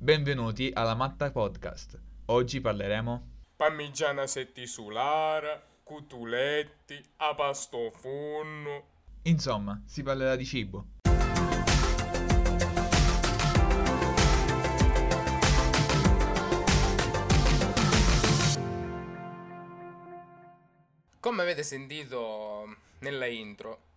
Benvenuti 0.00 0.70
alla 0.72 0.94
Matta 0.94 1.32
Podcast. 1.32 2.00
Oggi 2.26 2.60
parleremo 2.60 3.30
parmigiana 3.56 4.28
settisulare, 4.28 5.80
cutuletti, 5.82 7.04
a 7.16 7.34
pasto 7.34 7.90
funno. 7.90 8.84
Insomma, 9.22 9.82
si 9.86 10.04
parlerà 10.04 10.36
di 10.36 10.46
cibo. 10.46 10.86
Come 21.18 21.42
avete 21.42 21.64
sentito 21.64 22.76
nella 23.00 23.26
intro, 23.26 23.87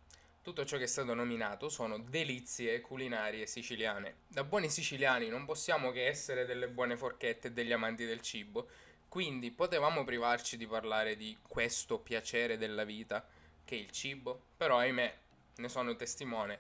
tutto 0.41 0.65
ciò 0.65 0.77
che 0.77 0.83
è 0.83 0.87
stato 0.87 1.13
nominato 1.13 1.69
sono 1.69 1.99
delizie 1.99 2.81
culinarie 2.81 3.45
siciliane. 3.45 4.15
Da 4.27 4.43
buoni 4.43 4.69
siciliani 4.69 5.27
non 5.27 5.45
possiamo 5.45 5.91
che 5.91 6.07
essere 6.07 6.45
delle 6.45 6.67
buone 6.67 6.97
forchette 6.97 7.49
e 7.49 7.51
degli 7.51 7.71
amanti 7.71 8.05
del 8.05 8.21
cibo, 8.21 8.67
quindi 9.07 9.51
potevamo 9.51 10.03
privarci 10.03 10.57
di 10.57 10.65
parlare 10.65 11.15
di 11.15 11.37
questo 11.47 11.99
piacere 11.99 12.57
della 12.57 12.83
vita 12.83 13.25
che 13.63 13.75
è 13.75 13.79
il 13.79 13.91
cibo, 13.91 14.41
però 14.57 14.79
ahimè, 14.79 15.15
ne 15.57 15.69
sono 15.69 15.95
testimone, 15.95 16.59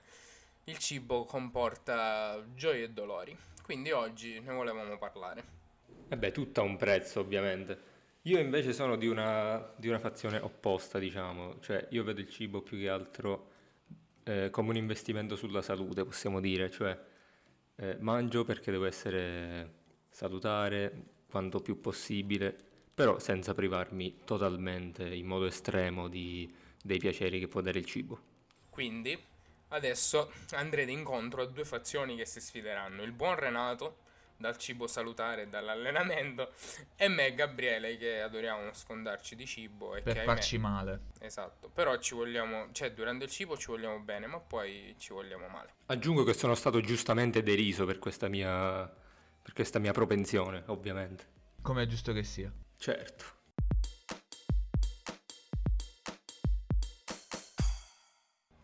il 0.65 0.77
cibo 0.77 1.25
comporta 1.25 2.43
gioie 2.53 2.83
e 2.83 2.89
dolori, 2.89 3.35
quindi 3.63 3.91
oggi 3.91 4.39
ne 4.39 4.53
volevamo 4.53 4.97
parlare. 4.97 5.59
E 6.07 6.17
beh, 6.17 6.31
tutto 6.31 6.61
ha 6.61 6.63
un 6.63 6.77
prezzo 6.77 7.19
ovviamente. 7.19 7.89
Io 8.23 8.37
invece 8.37 8.73
sono 8.73 8.97
di 8.97 9.07
una, 9.07 9.73
di 9.75 9.87
una 9.87 9.97
fazione 9.97 10.37
opposta, 10.37 10.99
diciamo, 10.99 11.59
cioè 11.61 11.87
io 11.89 12.03
vedo 12.03 12.19
il 12.19 12.29
cibo 12.29 12.61
più 12.61 12.77
che 12.77 12.87
altro 12.87 13.50
eh, 14.23 14.49
come 14.49 14.69
un 14.69 14.77
investimento 14.77 15.35
sulla 15.35 15.61
salute, 15.61 16.03
possiamo 16.03 16.39
dire, 16.39 16.69
cioè 16.69 16.97
eh, 17.75 17.97
mangio 17.99 18.43
perché 18.43 18.71
devo 18.71 18.85
essere 18.85 19.79
salutare 20.09 21.03
quanto 21.29 21.59
più 21.59 21.79
possibile, 21.79 22.55
però 22.93 23.19
senza 23.19 23.53
privarmi 23.53 24.19
totalmente 24.25 25.07
in 25.07 25.25
modo 25.25 25.45
estremo 25.45 26.07
di, 26.07 26.53
dei 26.81 26.99
piaceri 26.99 27.39
che 27.39 27.47
può 27.47 27.61
dare 27.61 27.79
il 27.79 27.85
cibo. 27.85 28.19
Quindi 28.69 29.17
adesso 29.69 30.31
andrete 30.51 30.91
incontro 30.91 31.41
a 31.41 31.45
due 31.45 31.65
fazioni 31.65 32.15
che 32.15 32.25
si 32.25 32.41
sfideranno, 32.41 33.03
il 33.03 33.13
buon 33.13 33.35
Renato 33.35 34.00
dal 34.41 34.57
cibo 34.57 34.87
salutare 34.87 35.43
e 35.43 35.47
dall'allenamento 35.47 36.51
e 36.97 37.07
me 37.07 37.33
Gabriele 37.33 37.95
che 37.97 38.21
adoriamo 38.21 38.73
sfondarci 38.73 39.35
di 39.35 39.45
cibo 39.45 39.95
e 39.95 40.01
per 40.01 40.15
che, 40.15 40.23
farci 40.23 40.55
ahimè, 40.55 40.67
male. 40.67 40.99
Esatto, 41.19 41.69
però 41.69 41.95
ci 41.97 42.15
vogliamo, 42.15 42.69
cioè 42.73 42.91
durante 42.91 43.23
il 43.25 43.31
cibo 43.31 43.55
ci 43.55 43.67
vogliamo 43.67 43.99
bene, 43.99 44.27
ma 44.27 44.39
poi 44.39 44.95
ci 44.97 45.13
vogliamo 45.13 45.47
male. 45.47 45.75
Aggiungo 45.85 46.23
che 46.23 46.33
sono 46.33 46.55
stato 46.55 46.81
giustamente 46.81 47.43
deriso 47.43 47.85
per 47.85 47.99
questa 47.99 48.27
mia, 48.27 48.85
per 49.41 49.53
questa 49.53 49.79
mia 49.79 49.93
propensione, 49.93 50.63
ovviamente. 50.65 51.25
Come 51.61 51.83
è 51.83 51.85
giusto 51.85 52.11
che 52.11 52.23
sia. 52.23 52.51
Certo. 52.77 53.39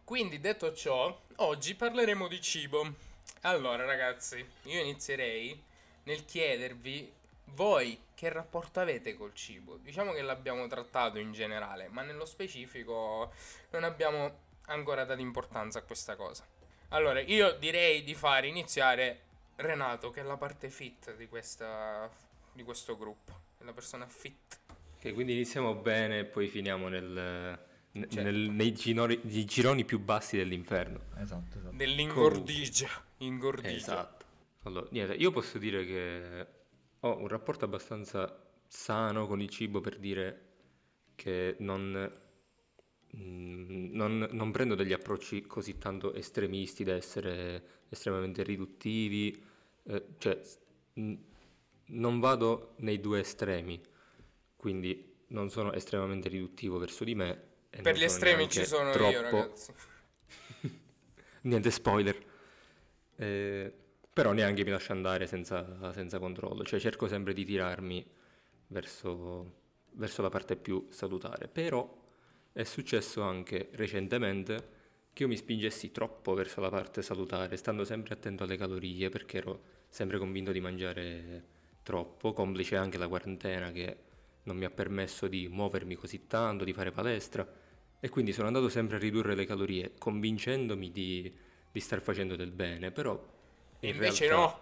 Quindi 0.04 0.40
detto 0.40 0.74
ciò, 0.74 1.22
oggi 1.36 1.76
parleremo 1.76 2.30
di 2.30 2.40
cibo. 2.40 2.94
Allora 3.42 3.86
ragazzi, 3.86 4.46
io 4.64 4.82
inizierei 4.82 5.64
nel 6.04 6.26
chiedervi 6.26 7.14
voi 7.54 8.00
che 8.14 8.30
rapporto 8.30 8.80
avete 8.80 9.16
col 9.16 9.34
cibo. 9.34 9.78
Diciamo 9.78 10.12
che 10.12 10.22
l'abbiamo 10.22 10.66
trattato 10.68 11.20
in 11.20 11.34
generale, 11.34 11.88
ma 11.90 12.02
nello 12.02 12.26
specifico 12.26 13.32
non 13.72 13.84
abbiamo 13.84 14.46
ancora 14.66 15.06
dato 15.06 15.22
importanza 15.22 15.80
a 15.80 15.84
questa 15.84 16.16
cosa. 16.16 16.46
Allora, 16.90 17.20
io 17.20 17.52
direi 17.54 18.04
di 18.04 18.16
fare 18.16 18.48
iniziare 18.48 19.22
Renato, 19.58 20.10
che 20.10 20.22
è 20.22 20.24
la 20.24 20.38
parte 20.38 20.70
fit 20.70 21.16
di, 21.16 21.28
questa, 21.28 22.10
di 22.54 22.64
questo 22.64 22.98
gruppo, 22.98 23.40
è 23.60 23.64
la 23.64 23.74
persona 23.74 24.08
fit. 24.08 24.60
Ok, 24.98 25.14
quindi 25.14 25.34
iniziamo 25.34 25.74
bene 25.76 26.20
e 26.20 26.26
poi 26.26 26.48
finiamo 26.48 26.88
nel, 26.88 27.60
Certo. 28.02 28.22
nel- 28.22 28.50
nei 28.52 28.74
ginori- 28.74 29.20
nei 29.24 29.46
gironi 29.46 29.86
più 29.86 30.00
bassi 30.00 30.38
dell'inferno. 30.38 31.00
Esatto, 31.18 31.58
esatto. 31.58 31.76
Dell'ingordigia. 31.76 32.88
Ingordigia. 33.18 33.76
Esatto. 33.76 34.26
Allora, 34.64 34.88
niente, 34.92 35.14
io 35.16 35.32
posso 35.32 35.58
dire 35.58 35.86
che 35.86 36.48
ho 37.00 37.18
un 37.20 37.28
rapporto 37.28 37.66
abbastanza 37.66 38.44
sano 38.68 39.26
con 39.28 39.42
il 39.42 39.50
cibo 39.50 39.80
per 39.82 39.98
dire 39.98 40.42
che 41.16 41.56
non, 41.60 42.12
mm, 43.16 43.94
non- 43.94 44.28
non 44.32 44.52
prendo 44.52 44.76
degli 44.76 44.94
approcci 44.94 45.44
così 45.48 45.78
tanto 45.78 46.14
estremisti 46.14 46.84
da 46.84 46.94
essere 46.96 47.64
estremamente 47.90 48.44
riduttivi, 48.44 49.42
eh, 49.84 50.06
cioè 50.18 50.42
non 51.90 52.20
vado 52.20 52.74
nei 52.80 53.00
due 53.00 53.20
estremi, 53.22 53.80
quindi 54.56 55.16
non 55.28 55.50
sono 55.50 55.72
estremamente 55.74 56.28
riduttivo 56.30 56.78
verso 56.78 57.04
di 57.04 57.16
me. 57.16 57.44
Per 57.82 57.96
gli 57.96 58.04
estremi 58.04 58.50
ci 58.50 58.66
sono 58.66 58.90
io, 58.90 58.94
troppo- 58.94 59.22
ragazzi. 59.22 59.74
Niente 61.42 61.72
spoiler. 61.72 62.26
Eh, 63.16 63.74
però 64.14 64.32
neanche 64.32 64.64
mi 64.64 64.72
lascio 64.72 64.94
andare 64.94 65.28
senza, 65.28 65.92
senza 65.94 66.20
controllo, 66.20 66.64
cioè 66.64 66.80
cerco 66.80 67.08
sempre 67.08 67.34
di 67.34 67.46
tirarmi 67.46 68.06
verso, 68.68 69.54
verso 69.92 70.22
la 70.22 70.30
parte 70.30 70.56
più 70.56 70.88
salutare. 70.90 71.48
Però 71.48 72.06
è 72.52 72.64
successo 72.64 73.22
anche 73.22 73.70
recentemente 73.74 74.76
che 75.14 75.24
io 75.24 75.30
mi 75.30 75.38
spingessi 75.38 75.92
troppo 75.92 76.34
verso 76.34 76.62
la 76.62 76.70
parte 76.70 77.02
salutare, 77.02 77.58
stando 77.58 77.84
sempre 77.84 78.14
attento 78.14 78.44
alle 78.44 78.58
calorie, 78.58 79.10
perché 79.10 79.38
ero 79.38 79.62
sempre 79.90 80.18
convinto 80.18 80.52
di 80.52 80.60
mangiare 80.60 81.44
troppo, 81.84 82.34
complice 82.34 82.76
anche 82.76 82.98
la 82.98 83.08
quarantena 83.08 83.72
che 83.72 83.98
non 84.44 84.58
mi 84.58 84.66
ha 84.66 84.70
permesso 84.70 85.28
di 85.28 85.48
muovermi 85.48 85.96
così 85.96 86.28
tanto, 86.28 86.64
di 86.64 86.74
fare 86.74 86.92
palestra. 86.92 87.48
E 88.00 88.10
quindi 88.10 88.32
sono 88.34 88.48
andato 88.48 88.70
sempre 88.70 88.98
a 88.98 89.00
ridurre 89.00 89.36
le 89.36 89.46
calorie, 89.46 89.94
convincendomi 89.98 90.92
di, 90.92 91.34
di 91.72 91.80
star 91.80 92.02
facendo 92.02 92.36
del 92.36 92.52
bene, 92.52 92.92
però 92.92 93.14
in 93.82 93.90
Invece 93.90 94.28
realtà, 94.28 94.36
no. 94.36 94.60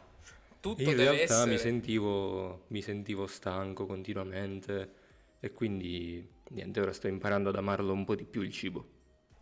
Tutto 0.59 0.89
in 0.89 0.95
deve 0.95 1.03
realtà 1.11 1.21
essere... 1.21 1.51
mi 1.51 1.57
sentivo, 1.57 2.65
mi 2.67 2.81
sentivo 2.81 3.27
stanco 3.27 3.85
continuamente 3.85 4.93
e 5.39 5.51
quindi 5.51 6.27
niente, 6.49 6.79
ora 6.79 6.93
sto 6.93 7.07
imparando 7.07 7.49
ad 7.49 7.55
amarlo 7.55 7.93
un 7.93 8.05
po' 8.05 8.15
di 8.15 8.25
più 8.25 8.41
il 8.41 8.51
cibo. 8.51 8.87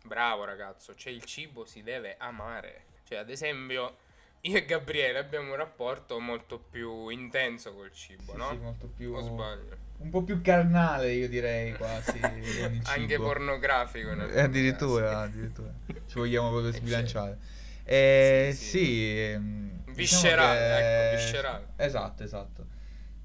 Bravo 0.04 0.44
ragazzo, 0.44 0.94
cioè 0.94 1.12
il 1.12 1.24
cibo 1.24 1.64
si 1.64 1.82
deve 1.82 2.16
amare. 2.18 2.86
Cioè, 3.04 3.18
ad 3.18 3.30
esempio, 3.30 3.96
io 4.42 4.56
e 4.58 4.64
Gabriele 4.66 5.18
abbiamo 5.18 5.50
un 5.50 5.56
rapporto 5.56 6.18
molto 6.20 6.58
più 6.58 7.08
intenso 7.08 7.74
col 7.74 7.92
cibo, 7.92 8.32
Sì, 8.32 8.38
no? 8.38 8.50
sì, 8.50 8.56
molto 8.56 8.86
più... 8.88 9.12
O 9.14 9.20
sbaglio? 9.20 9.83
Un 9.96 10.10
po' 10.10 10.22
più 10.22 10.40
carnale, 10.42 11.12
io 11.12 11.28
direi, 11.28 11.74
quasi, 11.76 12.18
Anche 12.84 13.16
pornografico. 13.16 14.10
Eh, 14.10 14.40
addirittura, 14.40 15.20
addirittura. 15.20 15.72
Ci 16.06 16.18
vogliamo 16.18 16.50
proprio 16.50 16.70
Eh, 16.70 16.72
sbilanciare. 16.74 17.38
Eh, 17.84 18.50
Sì, 18.52 18.64
sì, 18.64 18.70
sì. 18.70 19.20
ehm, 19.20 19.70
diciamo 19.84 19.94
Viscerale, 19.94 20.58
che- 20.58 21.10
ecco, 21.10 21.24
viscerale. 21.24 21.66
Esatto, 21.76 22.22
esatto. 22.22 22.66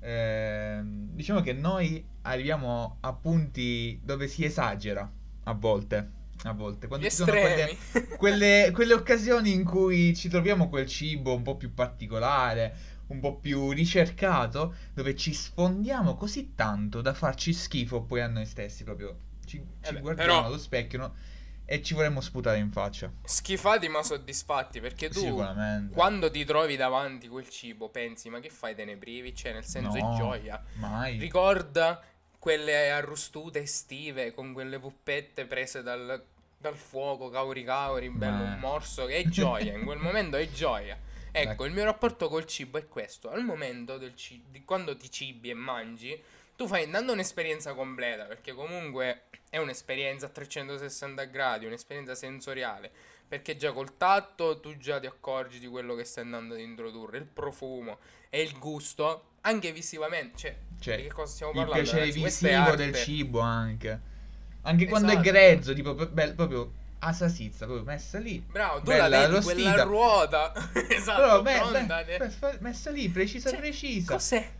Ehm, 0.01 1.09
diciamo 1.11 1.41
che 1.41 1.53
noi 1.53 2.05
arriviamo 2.21 2.97
a 3.01 3.13
punti 3.13 3.99
dove 4.03 4.27
si 4.27 4.45
esagera 4.45 5.09
a 5.43 5.53
volte. 5.53 6.17
A 6.43 6.53
volte, 6.53 6.87
quando 6.87 7.05
Gli 7.05 7.09
ci 7.09 7.17
sono 7.17 7.31
quelle, 7.31 7.69
estremi. 7.71 8.15
quelle, 8.17 8.71
quelle 8.73 8.93
occasioni 8.93 9.51
in 9.51 9.65
cui 9.65 10.15
ci 10.15 10.29
troviamo 10.29 10.69
quel 10.69 10.87
cibo 10.87 11.35
un 11.35 11.41
po' 11.41 11.57
più 11.57 11.73
particolare, 11.73 12.73
un 13.09 13.19
po' 13.19 13.35
più 13.37 13.71
ricercato, 13.71 14.75
dove 14.93 15.15
ci 15.15 15.33
sfondiamo 15.33 16.15
così 16.15 16.53
tanto 16.55 17.01
da 17.01 17.13
farci 17.13 17.53
schifo 17.53 18.01
poi 18.01 18.21
a 18.21 18.27
noi 18.27 18.45
stessi, 18.45 18.83
proprio 18.83 19.17
ci, 19.45 19.57
ci 19.81 19.95
Eh 19.95 19.99
guardiamo 19.99 20.13
però- 20.33 20.45
allo 20.45 20.57
specchio 20.57 20.97
no? 20.99 21.15
e 21.65 21.81
ci 21.83 21.93
vorremmo 21.93 22.21
sputare 22.21 22.57
in 22.57 22.71
faccia. 22.71 23.11
Schifati 23.23 23.87
ma 23.89 24.01
soddisfatti 24.03 24.79
perché 24.79 25.09
tu 25.09 25.43
quando 25.91 26.31
ti 26.31 26.43
trovi 26.45 26.75
davanti 26.75 27.27
quel 27.27 27.47
cibo 27.49 27.89
pensi 27.89 28.29
ma 28.29 28.39
che 28.39 28.49
fai 28.49 28.73
te 28.75 28.85
ne 28.85 28.95
privi? 28.97 29.35
Cioè 29.35 29.53
nel 29.53 29.65
senso 29.65 29.97
No, 29.97 30.13
è 30.13 30.17
gioia. 30.17 30.63
Mai. 30.75 31.17
Ricorda 31.19 32.01
quelle 32.39 32.89
arrostute 32.89 33.59
estive 33.61 34.33
con 34.33 34.53
quelle 34.53 34.79
puppette 34.79 35.45
prese 35.45 35.83
dal, 35.83 36.23
dal 36.57 36.75
fuoco, 36.75 37.29
cauri 37.29 37.63
cauri, 37.63 38.09
bello 38.09 38.43
Ma- 38.43 38.53
un 38.53 38.59
morso, 38.59 39.05
che 39.05 39.17
è 39.17 39.23
gioia, 39.29 39.73
in 39.77 39.83
quel 39.83 39.99
momento 39.99 40.37
è 40.37 40.49
gioia. 40.49 40.97
Ecco, 41.31 41.51
Ecco. 41.51 41.65
il 41.65 41.73
mio 41.73 41.83
rapporto 41.83 42.27
col 42.27 42.45
cibo 42.45 42.77
è 42.77 42.87
questo. 42.87 43.29
Al 43.29 43.43
momento 43.43 43.97
del 43.97 44.15
ci- 44.15 44.43
di 44.49 44.63
quando 44.63 44.97
ti 44.97 45.09
cibi 45.11 45.49
e 45.49 45.53
mangi, 45.53 46.19
tu 46.55 46.67
fai 46.67 46.83
intanto 46.85 47.11
un'esperienza 47.13 47.73
completa, 47.73 48.25
perché 48.25 48.53
comunque 48.53 49.23
è 49.49 49.57
un'esperienza 49.57 50.25
a 50.27 50.29
360 50.29 51.23
gradi, 51.25 51.65
un'esperienza 51.65 52.15
sensoriale. 52.15 52.91
Perché 53.29 53.55
già 53.57 53.71
col 53.71 53.95
tatto 53.95 54.59
tu 54.59 54.75
già 54.77 54.99
ti 54.99 55.05
accorgi 55.05 55.59
di 55.59 55.67
quello 55.67 55.93
che 55.95 56.03
stai 56.03 56.23
andando 56.23 56.55
ad 56.55 56.59
introdurre, 56.61 57.19
il 57.19 57.25
profumo 57.25 57.99
e 58.29 58.41
il 58.41 58.57
gusto, 58.57 59.25
anche 59.41 59.71
visivamente. 59.71 60.37
Cioè, 60.37 60.55
Cioè, 60.79 60.95
di 60.97 61.03
che 61.03 61.11
cosa 61.11 61.31
stiamo 61.31 61.51
il 61.51 61.57
parlando? 61.59 61.83
piacere 61.83 62.05
ragazzi? 62.11 62.23
Visivo 62.23 62.75
del 62.75 62.93
cibo 62.95 63.39
anche. 63.39 63.99
Anche 64.63 64.85
quando 64.87 65.09
è 65.09 65.11
Esatto. 65.13 65.29
grezzo, 65.29 65.73
tipo, 65.73 65.93
beh, 65.93 66.33
proprio 66.33 66.71
asasizza, 66.99 67.65
proprio 67.65 67.85
messa 67.85 68.19
lì. 68.19 68.39
Bravo, 68.39 68.79
tu 68.79 68.85
bella 68.85 69.07
la 69.07 69.27
vedi 69.27 69.43
quella 69.43 69.83
ruota. 69.83 70.51
esatto, 70.89 71.21
Però 71.21 71.41
me- 71.41 71.57
pronta, 71.71 72.03
me- 72.05 72.17
ne- 72.17 72.33
me- 72.41 72.57
messa 72.59 72.91
lì, 72.91 73.09
precisa, 73.09 73.49
Cioè, 73.49 73.59
precisa. 73.59 74.13
Cos'è? 74.13 74.51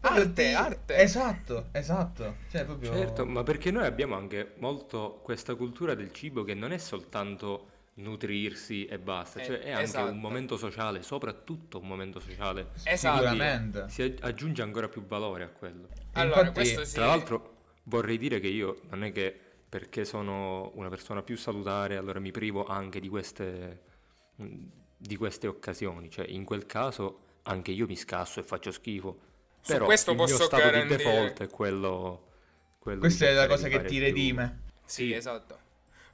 Arte, 0.00 0.52
arte. 0.52 0.96
Esatto, 0.98 1.68
esatto. 1.72 2.36
Cioè, 2.50 2.64
proprio... 2.64 2.92
Certo, 2.92 3.24
ma 3.24 3.42
perché 3.42 3.70
noi 3.70 3.86
abbiamo 3.86 4.14
anche 4.16 4.52
molto 4.58 5.20
questa 5.22 5.54
cultura 5.54 5.94
del 5.94 6.12
cibo 6.12 6.44
che 6.44 6.52
non 6.54 6.72
è 6.72 6.78
soltanto 6.78 7.68
nutrirsi 7.94 8.84
e 8.86 8.98
basta, 8.98 9.40
Eh, 9.40 9.44
cioè 9.44 9.58
è 9.60 9.70
anche 9.70 9.84
esatto. 9.84 10.10
un 10.10 10.18
momento 10.20 10.56
sociale, 10.58 11.02
soprattutto 11.02 11.78
un 11.78 11.86
momento 11.86 12.20
sociale. 12.20 12.68
Esatto. 12.84 13.16
Sicuramente. 13.22 13.84
Si 13.88 14.02
ag- 14.02 14.18
aggiunge 14.20 14.60
ancora 14.62 14.88
più 14.88 15.06
valore 15.06 15.44
a 15.44 15.48
quello. 15.48 15.88
Allora, 16.12 16.40
Infatti- 16.40 16.54
questo 16.54 16.84
sì. 16.84 16.94
Tra 16.94 17.06
l'altro 17.06 17.54
vorrei 17.84 18.18
dire 18.18 18.40
che 18.40 18.48
io 18.48 18.80
non 18.90 19.04
è 19.04 19.12
che 19.12 19.40
perché 19.74 20.04
sono 20.04 20.70
una 20.76 20.88
persona 20.88 21.24
più 21.24 21.36
salutare, 21.36 21.96
allora 21.96 22.20
mi 22.20 22.30
privo 22.30 22.64
anche 22.64 23.00
di 23.00 23.08
queste, 23.08 23.82
di 24.36 25.16
queste 25.16 25.48
occasioni, 25.48 26.08
cioè 26.08 26.26
in 26.28 26.44
quel 26.44 26.64
caso 26.64 27.40
anche 27.42 27.72
io 27.72 27.84
mi 27.86 27.96
scasso 27.96 28.38
e 28.38 28.44
faccio 28.44 28.70
schifo. 28.70 29.18
Su 29.60 29.72
Però 29.72 29.84
questo 29.86 30.12
il 30.12 30.16
mio 30.16 30.26
posso 30.26 30.44
stato 30.44 30.62
di 30.62 30.70
garantire. 30.70 30.96
default 30.96 31.42
è 31.42 31.48
quello, 31.48 32.26
quello 32.78 33.00
di 33.00 33.06
Questa 33.06 33.26
è 33.26 33.32
la 33.32 33.48
cosa 33.48 33.66
di 33.66 33.76
che 33.76 33.84
ti 33.86 33.98
redime. 33.98 34.60
Sì, 34.84 35.12
esatto. 35.12 35.58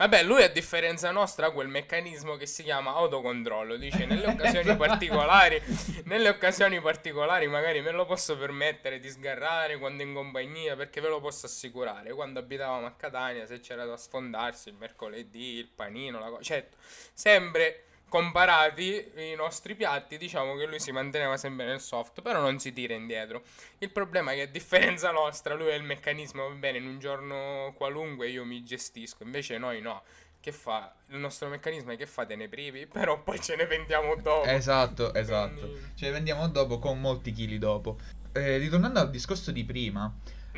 Vabbè, 0.00 0.22
lui 0.22 0.42
a 0.42 0.48
differenza 0.48 1.10
nostra 1.10 1.48
ha 1.48 1.50
quel 1.50 1.68
meccanismo 1.68 2.36
che 2.36 2.46
si 2.46 2.62
chiama 2.62 2.94
autocontrollo. 2.94 3.76
Dice 3.76 4.06
nelle 4.06 4.28
occasioni 4.32 4.70
Esatto. 4.70 4.76
particolari, 4.78 5.62
nelle 6.04 6.30
occasioni 6.30 6.80
particolari 6.80 7.46
magari 7.48 7.82
me 7.82 7.90
lo 7.90 8.06
posso 8.06 8.38
permettere 8.38 8.98
di 8.98 9.10
sgarrare 9.10 9.76
quando 9.76 10.02
in 10.02 10.14
compagnia, 10.14 10.74
perché 10.74 11.02
ve 11.02 11.08
lo 11.08 11.20
posso 11.20 11.44
assicurare. 11.44 12.14
Quando 12.14 12.38
abitavamo 12.38 12.86
a 12.86 12.92
Catania, 12.92 13.44
se 13.44 13.60
c'era 13.60 13.84
da 13.84 13.98
sfondarsi 13.98 14.70
il 14.70 14.76
mercoledì, 14.76 15.56
il 15.56 15.68
panino, 15.68 16.18
la 16.18 16.30
cosa, 16.30 16.42
certo, 16.44 16.78
sempre 17.12 17.84
comparati 18.10 19.12
i 19.14 19.34
nostri 19.36 19.74
piatti, 19.76 20.18
diciamo 20.18 20.56
che 20.56 20.66
lui 20.66 20.80
si 20.80 20.90
manteneva 20.90 21.38
sempre 21.38 21.64
nel 21.64 21.80
soft, 21.80 22.20
però 22.20 22.40
non 22.40 22.58
si 22.58 22.72
tira 22.74 22.92
indietro. 22.92 23.42
Il 23.78 23.90
problema 23.90 24.32
è 24.32 24.34
che 24.34 24.42
a 24.42 24.46
differenza 24.46 25.10
nostra, 25.12 25.54
lui 25.54 25.70
ha 25.70 25.74
il 25.76 25.84
meccanismo, 25.84 26.46
va 26.48 26.54
bene, 26.54 26.78
in 26.78 26.86
un 26.86 26.98
giorno 26.98 27.72
qualunque 27.76 28.28
io 28.28 28.44
mi 28.44 28.62
gestisco, 28.64 29.22
invece 29.22 29.56
noi 29.56 29.80
no. 29.80 30.02
Che 30.40 30.52
fa? 30.52 30.94
Il 31.08 31.18
nostro 31.18 31.48
meccanismo 31.48 31.92
è 31.92 31.96
che 31.96 32.06
fate 32.06 32.34
ne 32.34 32.48
privi, 32.48 32.86
però 32.92 33.22
poi 33.22 33.40
ce 33.40 33.56
ne 33.56 33.66
vendiamo 33.66 34.16
dopo. 34.16 34.44
Esatto, 34.46 35.14
esatto. 35.14 35.60
Quindi- 35.60 35.92
Ce 35.94 36.06
ne 36.06 36.12
vendiamo 36.12 36.48
dopo 36.48 36.78
con 36.78 37.00
molti 37.00 37.30
chili 37.32 37.58
dopo. 37.58 37.98
Eh, 38.32 38.56
ritornando 38.58 39.00
al 39.00 39.10
discorso 39.10 39.50
di 39.52 39.64
prima, 39.64 40.12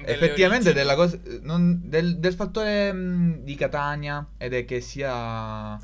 effettivamente 0.06 0.72
della 0.72 0.94
cosa, 0.94 1.16
eh, 1.24 1.40
non- 1.42 1.80
del, 1.88 2.18
del 2.18 2.34
fattore 2.34 2.92
mh, 2.92 3.42
di 3.44 3.54
Catania 3.54 4.26
ed 4.36 4.54
è 4.54 4.64
che 4.64 4.80
sia 4.80 5.12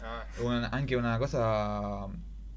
Ah, 0.00 0.26
un- 0.38 0.68
anche 0.70 0.94
una 0.94 1.16
cosa 1.18 2.08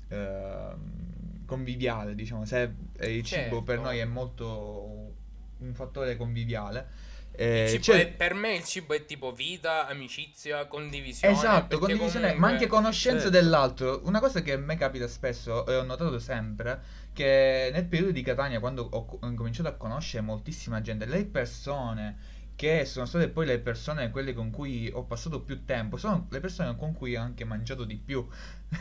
ehm, 0.10 1.46
conviviale, 1.46 2.16
diciamo, 2.16 2.46
se 2.46 2.74
eh, 2.98 3.16
il 3.18 3.24
cibo 3.24 3.58
Certo. 3.58 3.64
per 3.64 3.80
noi 3.80 3.98
è 4.00 4.06
molto 4.06 5.16
un 5.58 5.74
fattore 5.74 6.16
conviviale. 6.18 6.88
Eh, 7.34 7.68
cibo 7.70 7.82
c'è- 7.82 8.00
è- 8.02 8.08
per 8.12 8.34
me 8.34 8.56
il 8.56 8.64
cibo 8.64 8.94
è 8.94 9.06
tipo 9.06 9.32
vita, 9.32 9.88
amicizia, 9.88 10.66
condivisione. 10.68 11.34
Esatto, 11.34 11.78
condivisione, 11.80 12.28
comunque- 12.28 12.40
ma 12.40 12.48
anche 12.50 12.68
conoscenza 12.68 13.24
Certo. 13.24 13.30
dell'altro. 13.32 14.02
Una 14.04 14.20
cosa 14.20 14.42
che 14.42 14.54
a 14.54 14.58
me 14.58 14.76
capita 14.78 15.08
spesso, 15.08 15.66
e 15.66 15.76
ho 15.76 15.84
notato 15.84 16.20
sempre, 16.20 16.82
che 17.14 17.70
nel 17.74 17.86
periodo 17.86 18.12
di 18.12 18.22
Catania, 18.22 18.60
quando 18.60 18.88
ho, 18.90 19.18
ho 19.20 19.28
incominciato 19.28 19.70
a 19.70 19.74
conoscere 19.74 20.24
moltissima 20.24 20.82
gente, 20.82 21.06
le 21.06 21.26
persone 21.26 22.18
che 22.56 22.86
sono 22.86 23.06
state 23.08 23.28
poi 23.30 23.48
le 23.48 23.58
persone, 23.60 24.12
quelle 24.12 24.34
con 24.34 24.52
cui 24.52 24.88
ho 24.94 25.04
passato 25.04 25.42
più 25.42 25.66
tempo, 25.66 25.98
sono 25.98 26.28
le 26.30 26.40
persone 26.40 26.76
con 26.76 26.94
cui 26.94 27.16
ho 27.16 27.22
anche 27.22 27.44
mangiato 27.44 27.86
di 27.86 27.96
più. 27.96 28.26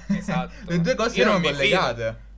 Esatto. 0.08 0.52
le 0.70 0.80
due 0.80 0.94
cose 0.94 1.16
Io 1.16 1.22
erano 1.22 1.38
mi 1.38 1.46
fido. 1.54 2.28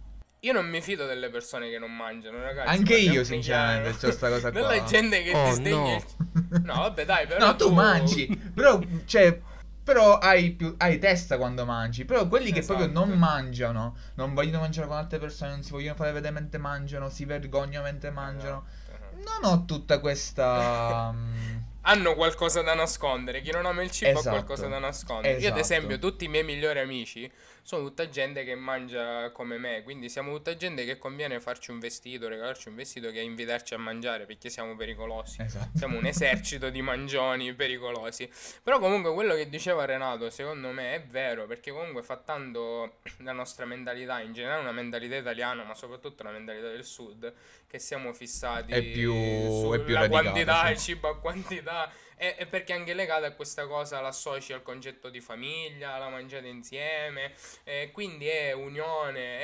Io 0.44 0.52
non 0.52 0.68
mi 0.68 0.80
fido 0.80 1.06
delle 1.06 1.30
persone 1.30 1.70
che 1.70 1.78
non 1.78 1.94
mangiano, 1.94 2.40
ragazzi. 2.42 2.68
Anche 2.68 2.96
io, 2.96 3.22
sinceramente, 3.22 3.96
c'ho 3.96 4.10
sta 4.10 4.28
cosa 4.28 4.50
qua. 4.50 4.60
Della 4.60 4.82
gente 4.82 5.22
che 5.22 5.32
Oh, 5.32 5.44
disdegna 5.44 5.76
no. 5.76 5.94
il- 5.94 6.62
No, 6.64 6.74
vabbè, 6.74 7.04
dai, 7.04 7.28
però 7.28 7.46
No, 7.46 7.54
tu 7.54 7.70
mangi, 7.72 8.26
però, 8.52 8.80
cioè, 9.04 9.40
però 9.84 10.18
hai, 10.18 10.50
più, 10.50 10.74
hai 10.78 10.98
testa 10.98 11.36
quando 11.36 11.64
mangi. 11.64 12.04
Però 12.04 12.26
quelli 12.26 12.50
che 12.50 12.62
proprio 12.62 12.88
Esatto. 12.88 13.04
non 13.06 13.16
mangiano, 13.16 13.96
non 14.14 14.34
vogliono 14.34 14.58
mangiare 14.58 14.88
con 14.88 14.96
altre 14.96 15.20
persone, 15.20 15.52
non 15.52 15.62
si 15.62 15.70
vogliono 15.70 15.94
fare 15.94 16.10
vedere 16.10 16.32
mentre 16.34 16.58
mangiano, 16.58 17.08
si 17.08 17.24
vergognano 17.24 17.84
mentre 17.84 18.10
mangiano. 18.10 18.64
Esatto. 18.66 19.22
Non 19.40 19.52
ho 19.52 19.64
tutta 19.64 20.00
questa... 20.00 21.14
Hanno 21.84 22.14
qualcosa 22.14 22.62
da 22.62 22.74
nascondere. 22.74 23.40
Chi 23.42 23.50
non 23.50 23.66
ama 23.66 23.82
il 23.82 23.90
cibo 23.90 24.10
Esatto. 24.18 24.28
ha 24.28 24.30
qualcosa 24.42 24.68
da 24.68 24.78
nascondere. 24.80 25.34
Io, 25.34 25.38
ad 25.38 25.42
Esatto. 25.44 25.58
esempio, 25.60 25.98
tutti 25.98 26.24
i 26.24 26.28
miei 26.28 26.44
migliori 26.44 26.78
amici 26.78 27.30
sono 27.62 27.84
tutta 27.84 28.08
gente 28.08 28.44
che 28.44 28.54
mangia 28.54 29.30
come 29.30 29.56
me. 29.56 29.82
Quindi 29.82 30.08
siamo 30.08 30.34
tutta 30.34 30.56
gente 30.56 30.84
che 30.84 30.98
conviene 30.98 31.40
farci 31.40 31.70
un 31.70 31.78
vestito, 31.78 32.28
regalarci 32.28 32.68
un 32.68 32.74
vestito 32.74 33.10
che 33.10 33.20
invitarci 33.20 33.74
a 33.74 33.78
mangiare 33.78 34.26
perché 34.26 34.50
siamo 34.50 34.76
pericolosi. 34.76 35.40
Esatto. 35.42 35.78
Siamo 35.78 35.96
un 35.96 36.06
esercito 36.06 36.70
di 36.70 36.82
mangioni 36.82 37.54
pericolosi. 37.54 38.28
Però 38.62 38.78
comunque 38.78 39.12
quello 39.14 39.34
che 39.34 39.48
diceva 39.48 39.84
Renato, 39.84 40.28
secondo 40.30 40.70
me, 40.70 40.94
è 40.94 41.02
vero, 41.04 41.46
perché 41.46 41.70
comunque 41.70 42.02
fa 42.02 42.16
tanto 42.16 42.98
la 43.18 43.32
nostra 43.32 43.64
mentalità, 43.64 44.20
in 44.20 44.32
generale 44.32 44.60
una 44.60 44.72
mentalità 44.72 45.16
italiana, 45.16 45.62
ma 45.62 45.74
soprattutto 45.74 46.22
una 46.22 46.32
mentalità 46.32 46.68
del 46.68 46.84
sud, 46.84 47.32
che 47.66 47.78
siamo 47.78 48.12
fissati 48.12 48.72
È 48.72 48.82
più- 48.82 49.12
sulla 49.12 49.76
è 49.76 49.80
più 49.80 49.94
radicata, 49.94 50.22
quantità, 50.22 50.66
sì. 50.74 50.76
cibo 50.78 51.08
a 51.08 51.18
quantità. 51.18 51.92
E, 52.22 52.36
e 52.38 52.46
perché 52.46 52.72
anche 52.72 52.94
legata 52.94 53.26
a 53.26 53.32
questa 53.32 53.66
cosa 53.66 54.00
l'associ 54.00 54.52
al 54.52 54.62
concetto 54.62 55.10
di 55.10 55.20
famiglia, 55.20 55.98
la 55.98 56.08
mangiate 56.08 56.46
insieme, 56.46 57.32
e 57.64 57.90
quindi 57.92 58.28
è 58.28 58.52
unione, 58.52 59.38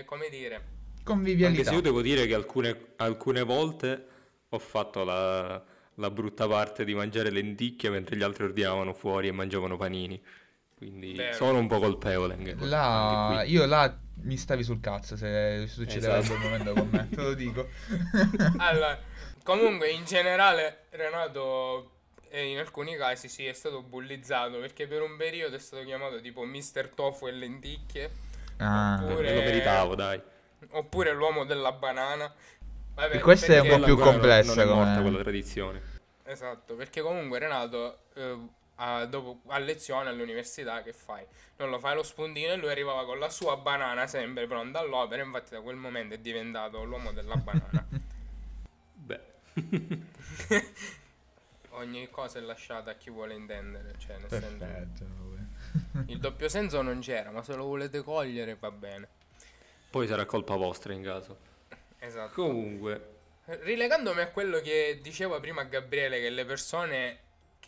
è 0.00 0.02
come 0.04 0.28
dire... 0.28 0.54
Anche 0.56 1.02
Convivialità. 1.04 1.70
se 1.70 1.76
io 1.76 1.80
devo 1.80 2.02
dire 2.02 2.26
che 2.26 2.34
alcune, 2.34 2.94
alcune 2.96 3.42
volte 3.44 4.06
ho 4.48 4.58
fatto 4.58 5.04
la, 5.04 5.62
la 5.94 6.10
brutta 6.10 6.48
parte 6.48 6.84
di 6.84 6.92
mangiare 6.92 7.30
lenticchie 7.30 7.88
mentre 7.88 8.16
gli 8.16 8.22
altri 8.22 8.42
ordinavano 8.44 8.92
fuori 8.92 9.28
e 9.28 9.32
mangiavano 9.32 9.76
panini. 9.76 10.20
Quindi 10.74 11.12
Vero. 11.14 11.32
sono 11.34 11.58
un 11.58 11.68
po' 11.68 11.78
colpevole 11.78 12.34
anche, 12.34 12.56
Là, 12.58 13.28
anche 13.28 13.44
qui. 13.44 13.52
io 13.54 13.64
là 13.66 13.96
mi 14.22 14.36
stavi 14.36 14.64
sul 14.64 14.80
cazzo 14.80 15.16
se 15.16 15.66
succedeva 15.68 16.18
Esatto. 16.18 16.36
quel 16.36 16.50
momento 16.50 16.72
con 16.74 16.88
me, 16.90 17.08
te 17.08 17.22
lo 17.22 17.34
dico. 17.34 17.68
Allora, 18.58 19.00
comunque 19.44 19.88
in 19.90 20.04
generale 20.04 20.86
Renato 20.90 21.92
eh, 22.30 22.44
in 22.50 22.58
alcuni 22.58 22.96
casi 22.96 23.28
sì 23.28 23.46
è 23.46 23.52
stato 23.52 23.82
bullizzato 23.82 24.58
perché 24.58 24.86
per 24.86 25.02
un 25.02 25.16
periodo 25.16 25.56
è 25.56 25.58
stato 25.58 25.84
chiamato 25.84 26.20
tipo 26.20 26.44
Mister 26.44 26.88
Tofu 26.90 27.26
e 27.26 27.32
lenticchie 27.32 28.10
Ah. 28.60 28.98
Oppure- 29.04 29.34
lo 29.34 29.40
meritavo, 29.42 29.94
dai. 29.94 30.20
oppure 30.70 31.12
l'uomo 31.12 31.44
della 31.44 31.70
banana. 31.70 32.32
Vabbè, 32.94 33.14
E 33.16 33.20
questa 33.20 33.52
è 33.54 33.60
un 33.60 33.68
po' 33.68 33.84
più 33.84 33.96
non- 33.96 34.04
complessa 34.04 34.54
Non 34.54 34.64
è 34.64 34.66
morta 34.74 34.90
come- 34.96 35.02
quella 35.02 35.18
tradizione. 35.22 35.82
Esatto, 36.24 36.74
perché 36.74 37.00
comunque 37.00 37.38
Renato 37.38 38.00
eh, 38.14 38.36
a, 38.76 39.04
dopo, 39.06 39.42
a 39.46 39.58
lezione 39.58 40.08
all'università 40.08 40.82
che 40.82 40.92
fai? 40.92 41.24
Non 41.58 41.70
lo 41.70 41.78
fai 41.78 41.94
lo 41.94 42.02
spuntino 42.02 42.52
e 42.52 42.56
lui 42.56 42.68
arrivava 42.70 43.04
con 43.04 43.20
la 43.20 43.30
sua 43.30 43.56
banana 43.56 44.08
sempre 44.08 44.48
pronta 44.48 44.80
all'opera, 44.80 45.22
infatti 45.22 45.50
da 45.50 45.60
quel 45.60 45.76
momento 45.76 46.14
è 46.14 46.18
diventato 46.18 46.82
l'uomo 46.82 47.12
della 47.12 47.36
banana. 47.36 47.86
Beh, 48.92 49.20
Ogni 51.78 52.10
cosa 52.10 52.38
è 52.38 52.42
lasciata 52.42 52.90
a 52.90 52.94
chi 52.94 53.10
vuole 53.10 53.34
intendere, 53.34 53.94
cioè 53.98 54.18
nel 54.18 54.28
senso 54.28 54.56
Perfetto. 54.56 55.04
il 56.06 56.18
doppio 56.18 56.48
senso 56.48 56.82
non 56.82 57.00
c'era, 57.00 57.30
ma 57.30 57.42
se 57.42 57.54
lo 57.54 57.64
volete 57.64 58.02
cogliere 58.02 58.56
va 58.58 58.70
bene. 58.70 59.08
poi 59.90 60.06
sarà 60.06 60.24
colpa 60.24 60.56
vostra 60.56 60.92
in 60.92 61.02
caso. 61.02 61.38
Esatto. 61.98 62.34
Comunque, 62.34 63.16
Rilegandomi 63.44 64.20
a 64.20 64.28
quello 64.28 64.60
che 64.60 64.98
diceva 65.02 65.40
prima 65.40 65.64
Gabriele, 65.64 66.20
che 66.20 66.28
le 66.28 66.44
persone 66.44 67.18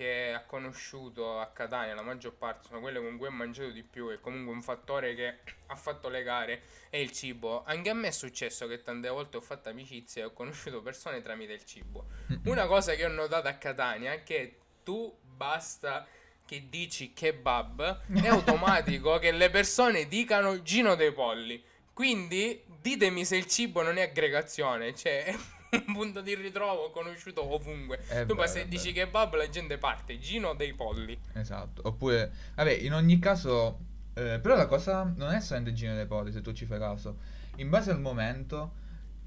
che 0.00 0.32
ha 0.32 0.44
conosciuto 0.44 1.40
a 1.40 1.48
Catania, 1.48 1.94
la 1.94 2.00
maggior 2.00 2.32
parte 2.32 2.68
sono 2.68 2.80
quelle 2.80 3.02
con 3.02 3.18
cui 3.18 3.26
ha 3.26 3.30
mangiato 3.30 3.68
di 3.68 3.82
più, 3.82 4.10
e 4.10 4.18
comunque 4.18 4.50
un 4.50 4.62
fattore 4.62 5.14
che 5.14 5.40
ha 5.66 5.76
fatto 5.76 6.08
legare 6.08 6.62
è 6.88 6.96
il 6.96 7.12
cibo. 7.12 7.64
Anche 7.64 7.90
a 7.90 7.92
me 7.92 8.08
è 8.08 8.10
successo 8.10 8.66
che 8.66 8.82
tante 8.82 9.10
volte 9.10 9.36
ho 9.36 9.42
fatto 9.42 9.68
amicizie 9.68 10.22
e 10.22 10.24
ho 10.24 10.32
conosciuto 10.32 10.80
persone 10.80 11.20
tramite 11.20 11.52
il 11.52 11.66
cibo. 11.66 12.06
Una 12.44 12.66
cosa 12.66 12.94
che 12.94 13.04
ho 13.04 13.10
notato 13.10 13.48
a 13.48 13.52
Catania 13.52 14.12
è 14.12 14.22
che 14.22 14.56
tu 14.82 15.14
basta 15.22 16.06
che 16.46 16.70
dici 16.70 17.12
kebab, 17.12 18.22
è 18.22 18.28
automatico 18.32 19.18
che 19.18 19.32
le 19.32 19.50
persone 19.50 20.08
dicano 20.08 20.62
Gino 20.62 20.94
dei 20.94 21.12
Polli. 21.12 21.62
Quindi 21.92 22.64
ditemi 22.80 23.26
se 23.26 23.36
il 23.36 23.46
cibo 23.46 23.82
non 23.82 23.98
è 23.98 24.04
aggregazione, 24.04 24.94
cioè 24.94 25.36
un 25.70 25.92
punto 25.92 26.20
di 26.20 26.34
ritrovo 26.34 26.90
conosciuto 26.90 27.42
ovunque. 27.52 28.00
È 28.06 28.26
tu 28.26 28.34
vero, 28.34 28.48
se 28.48 28.66
dici 28.66 28.92
vero. 28.92 29.06
kebab 29.06 29.36
la 29.36 29.48
gente 29.48 29.78
parte, 29.78 30.18
Gino 30.18 30.54
dei 30.54 30.74
Polli. 30.74 31.18
Esatto. 31.34 31.82
Oppure, 31.84 32.32
vabbè, 32.54 32.72
in 32.72 32.94
ogni 32.94 33.18
caso, 33.18 33.78
eh, 34.14 34.38
però 34.40 34.56
la 34.56 34.66
cosa 34.66 35.02
non 35.16 35.32
è 35.32 35.40
solamente 35.40 35.72
Gino 35.72 35.94
dei 35.94 36.06
Poli, 36.06 36.32
se 36.32 36.40
tu 36.40 36.52
ci 36.52 36.66
fai 36.66 36.78
caso. 36.78 37.16
In 37.56 37.68
base 37.68 37.90
al 37.90 38.00
momento, 38.00 38.72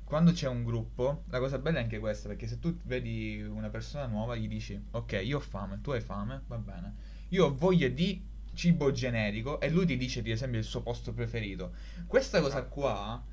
quando 0.04 0.32
c'è 0.32 0.48
un 0.48 0.64
gruppo, 0.64 1.24
la 1.30 1.40
cosa 1.40 1.58
bella 1.58 1.80
è 1.80 1.84
anche 1.84 2.00
questa, 2.00 2.28
perché 2.28 2.48
se 2.48 2.60
tu 2.60 2.78
vedi 2.84 3.42
una 3.42 3.70
persona 3.70 4.06
nuova, 4.06 4.36
gli 4.36 4.48
dici, 4.48 4.82
ok, 4.92 5.22
io 5.24 5.38
ho 5.38 5.42
fame, 5.42 5.80
tu 5.82 5.92
hai 5.92 6.02
fame, 6.02 6.42
va 6.48 6.58
bene. 6.58 6.94
Io 7.30 7.46
ho 7.46 7.56
voglia 7.56 7.88
di 7.88 8.32
cibo 8.54 8.92
generico 8.92 9.60
e 9.60 9.70
lui 9.70 9.86
ti 9.86 9.98
dice, 9.98 10.20
ad 10.20 10.28
esempio, 10.28 10.60
il 10.60 10.66
suo 10.66 10.82
posto 10.82 11.14
preferito. 11.14 11.74
Questa 12.06 12.42
cosa 12.42 12.64
qua 12.64 13.24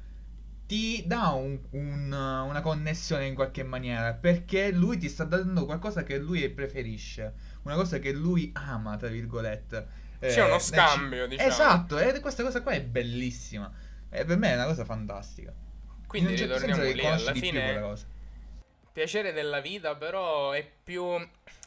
ti 0.70 1.02
dà 1.04 1.30
un- 1.30 1.58
un- 1.70 2.12
una 2.12 2.60
connessione 2.60 3.26
in 3.26 3.34
qualche 3.34 3.64
maniera 3.64 4.14
perché 4.14 4.70
lui 4.70 4.98
ti 4.98 5.08
sta 5.08 5.24
dando 5.24 5.64
qualcosa 5.64 6.04
che 6.04 6.16
lui 6.18 6.48
preferisce, 6.50 7.34
una 7.62 7.74
cosa 7.74 7.98
che 7.98 8.12
lui 8.12 8.50
ama, 8.54 8.96
tra 8.96 9.08
virgolette. 9.08 9.86
C'è 10.20 10.38
Eh, 10.38 10.40
uno 10.42 10.50
nel 10.52 10.60
scambio, 10.60 11.22
ci- 11.24 11.30
diciamo. 11.30 11.48
Esatto, 11.50 11.98
e 11.98 12.20
questa 12.20 12.42
cosa 12.44 12.62
qua 12.62 12.72
è 12.72 12.82
bellissima. 12.82 13.72
E 14.10 14.24
per 14.24 14.36
me 14.38 14.50
è 14.50 14.54
una 14.54 14.66
cosa 14.66 14.84
fantastica. 14.84 15.52
Quindi 16.06 16.36
certo 16.36 16.54
ritorniamo 16.54 16.82
lì, 16.92 17.06
alla 17.06 17.32
fine 17.34 17.96
piacere 18.92 19.32
della 19.32 19.60
vita 19.60 19.94
però 19.96 20.50
è 20.52 20.68
più 20.82 21.04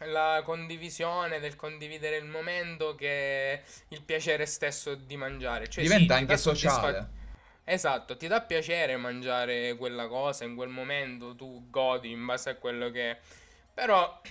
la 0.05 0.41
condivisione 0.43 1.39
del 1.39 1.55
condividere 1.55 2.17
il 2.17 2.25
momento 2.25 2.95
che 2.95 3.62
il 3.89 4.01
piacere 4.03 4.45
stesso 4.45 4.95
di 4.95 5.15
mangiare. 5.17 5.69
Cioè, 5.69 5.83
sì, 5.83 5.89
Diventa 5.89 6.15
ti 6.15 6.22
anche 6.22 6.38
sociale. 6.38 7.22
Esatto, 7.65 8.17
ti 8.17 8.27
dà 8.27 8.41
piacere 8.41 8.98
mangiare 8.98 9.75
quella 9.75 10.08
cosa 10.08 10.43
in 10.43 10.55
quel 10.55 10.70
momento, 10.70 11.34
tu 11.36 11.70
godi 11.70 12.12
in 12.12 12.25
base 12.25 12.50
a 12.50 12.55
quello 12.55 12.91
che 12.91 13.12
è. 13.12 13.20
Però 13.74 14.22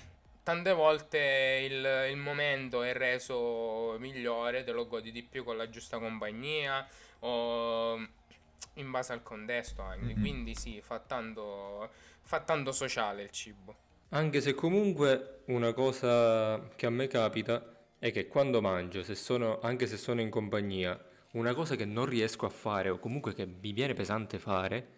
tante 0.43 0.73
volte 0.73 1.61
il, 1.65 2.09
il 2.11 2.17
momento 2.17 2.83
è 2.83 2.93
reso 2.93 3.97
migliore, 3.99 4.65
te 4.65 4.73
lo 4.73 4.87
godi 4.87 5.11
di 5.11 5.23
più 5.23 5.45
con 5.45 5.57
la 5.57 5.71
giusta 5.71 5.99
compagnia 5.99 6.87
o 7.21 7.97
in 8.75 8.91
base 8.91 9.13
al 9.13 9.23
contesto 9.23 9.83
anche. 9.83 10.15
Mhm. 10.15 10.21
Quindi 10.21 10.55
sì, 10.55 10.81
fa 10.83 10.99
tanto, 10.99 11.91
fa 12.23 12.41
tanto 12.41 12.73
sociale 12.73 13.23
il 13.23 13.31
cibo. 13.31 13.77
Anche 14.11 14.43
se 14.43 14.53
comunque 14.53 15.41
una 15.47 15.73
cosa 15.73 16.69
che 16.77 16.85
a 16.85 16.91
me 16.91 17.07
capita 17.07 17.65
è 17.99 18.13
che 18.13 18.27
quando 18.29 18.61
mangio, 18.61 19.03
se 19.03 19.15
sono, 19.15 19.59
anche 19.61 19.87
se 19.87 19.97
sono 19.97 20.21
in 20.21 20.29
compagnia, 20.29 21.03
una 21.33 21.55
cosa 21.55 21.77
che 21.77 21.85
non 21.85 22.07
riesco 22.07 22.47
a 22.47 22.51
fare 22.51 22.89
o 22.89 22.99
comunque 22.99 23.35
che 23.35 23.47
mi 23.47 23.73
viene 23.73 23.95
pesante 23.95 24.39
fare 24.39 24.89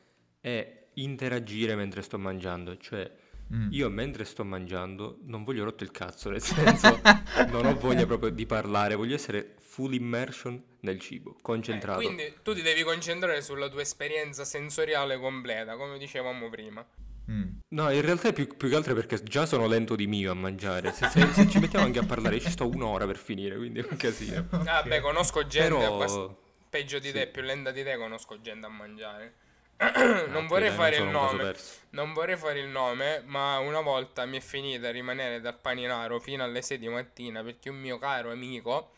è 0.40 0.88
interagire 0.94 1.74
mentre 1.74 2.02
sto 2.02 2.18
mangiando. 2.18 2.76
Cioè, 2.76 3.10
Mm. 3.52 3.68
io 3.72 3.90
mentre 3.90 4.24
sto 4.24 4.42
mangiando 4.42 5.18
non 5.24 5.44
voglio 5.44 5.64
rotto 5.64 5.84
il 5.84 5.90
cazzo, 5.90 6.30
nel 6.30 6.40
senso 6.40 7.00
non 7.50 7.66
ho 7.66 7.74
voglia 7.74 8.06
proprio 8.06 8.30
di 8.30 8.46
parlare, 8.46 8.94
voglio 8.94 9.14
essere 9.14 9.56
full 9.58 9.92
immersion 9.92 10.62
nel 10.80 10.98
cibo, 10.98 11.36
concentrato. 11.42 12.00
Eh, 12.00 12.04
quindi 12.04 12.34
tu 12.42 12.54
ti 12.54 12.62
devi 12.62 12.82
concentrare 12.82 13.42
sulla 13.42 13.68
tua 13.68 13.82
esperienza 13.82 14.44
sensoriale 14.44 15.18
completa, 15.18 15.76
come 15.76 15.98
dicevamo 15.98 16.48
prima. 16.48 16.86
Mm. 17.30 17.58
No, 17.74 17.90
in 17.90 18.02
realtà 18.02 18.28
è 18.28 18.32
più, 18.32 18.46
più 18.56 18.68
che 18.68 18.76
altro 18.76 18.94
perché 18.94 19.20
già 19.24 19.46
sono 19.46 19.66
lento 19.66 19.96
di 19.96 20.06
mio 20.06 20.30
a 20.30 20.34
mangiare. 20.34 20.92
Se, 20.92 21.08
se- 21.08 21.32
se 21.32 21.48
ci 21.48 21.58
mettiamo 21.58 21.84
anche 21.84 21.98
a 21.98 22.04
parlare, 22.06 22.38
ci 22.40 22.48
sto 22.50 22.68
un'ora 22.68 23.04
per 23.04 23.16
finire, 23.16 23.56
quindi 23.56 23.80
è 23.80 23.86
un 23.88 23.96
casino. 23.96 24.46
Ah, 24.66 24.82
beh, 24.84 25.00
conosco 25.00 25.44
gente 25.46 25.78
Però, 25.78 25.94
abbast- 25.94 26.30
peggio 26.70 27.00
di 27.00 27.08
sì. 27.08 27.14
te, 27.14 27.26
più 27.26 27.42
lenta 27.42 27.72
di 27.72 27.82
te, 27.82 27.96
conosco 27.96 28.40
gente 28.40 28.66
a 28.66 28.68
mangiare. 28.70 29.34
Ah, 29.76 30.26
non 30.28 30.44
ok, 30.44 30.46
vorrei 30.46 30.68
dai, 30.68 30.76
fare 30.76 30.96
il 30.98 31.02
un 31.02 31.12
caso 31.12 31.36
nome. 31.36 31.54
Non 31.90 32.12
vorrei 32.12 32.36
fare 32.36 32.60
il 32.60 32.68
nome, 32.68 33.22
ma 33.26 33.58
una 33.58 33.80
volta 33.80 34.24
mi 34.24 34.36
è 34.36 34.40
finita 34.40 34.86
a 34.86 34.90
rimanere 34.92 35.40
dal 35.40 35.58
paninaro 35.58 36.20
fino 36.20 36.44
alle 36.44 36.62
6 36.62 36.78
di 36.78 36.88
mattina 36.88 37.42
perché 37.42 37.70
un 37.70 37.80
mio 37.80 37.98
caro 37.98 38.30
amico 38.30 38.92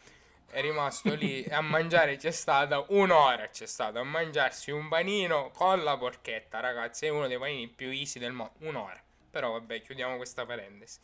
è 0.50 0.61
rimasto 0.61 1.15
lì 1.15 1.43
e 1.43 1.53
a 1.53 1.61
mangiare 1.61 2.17
c'è 2.17 2.31
stata 2.31 2.85
un'ora, 2.88 3.49
c'è 3.49 3.67
stato 3.67 3.99
a 3.99 4.05
mangiarsi 4.05 4.71
un 4.71 4.88
panino 4.88 5.50
con 5.50 5.83
la 5.83 5.97
porchetta, 5.97 6.61
ragazzi, 6.61 7.07
è 7.07 7.09
uno 7.09 7.26
dei 7.26 7.38
panini 7.38 7.69
più 7.69 7.88
easy 7.88 8.19
del 8.19 8.33
mondo, 8.33 8.53
un'ora. 8.61 9.00
Però 9.31 9.53
vabbè, 9.53 9.83
chiudiamo 9.83 10.17
questa 10.17 10.47
parentesi. 10.47 10.99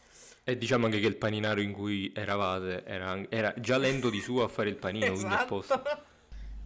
E 0.44 0.56
diciamo 0.56 0.86
anche 0.86 1.00
che 1.00 1.06
il 1.06 1.16
paninaro 1.16 1.60
in 1.60 1.72
cui 1.72 2.12
eravate 2.14 2.84
era, 2.84 3.20
era 3.28 3.52
già 3.58 3.76
lento 3.76 4.08
di 4.10 4.20
suo 4.20 4.42
a 4.44 4.48
fare 4.48 4.70
il 4.70 4.76
panino, 4.76 5.12
quindi 5.12 5.34
a 5.34 5.44
posto. 5.44 5.74
Esatto. 5.74 6.10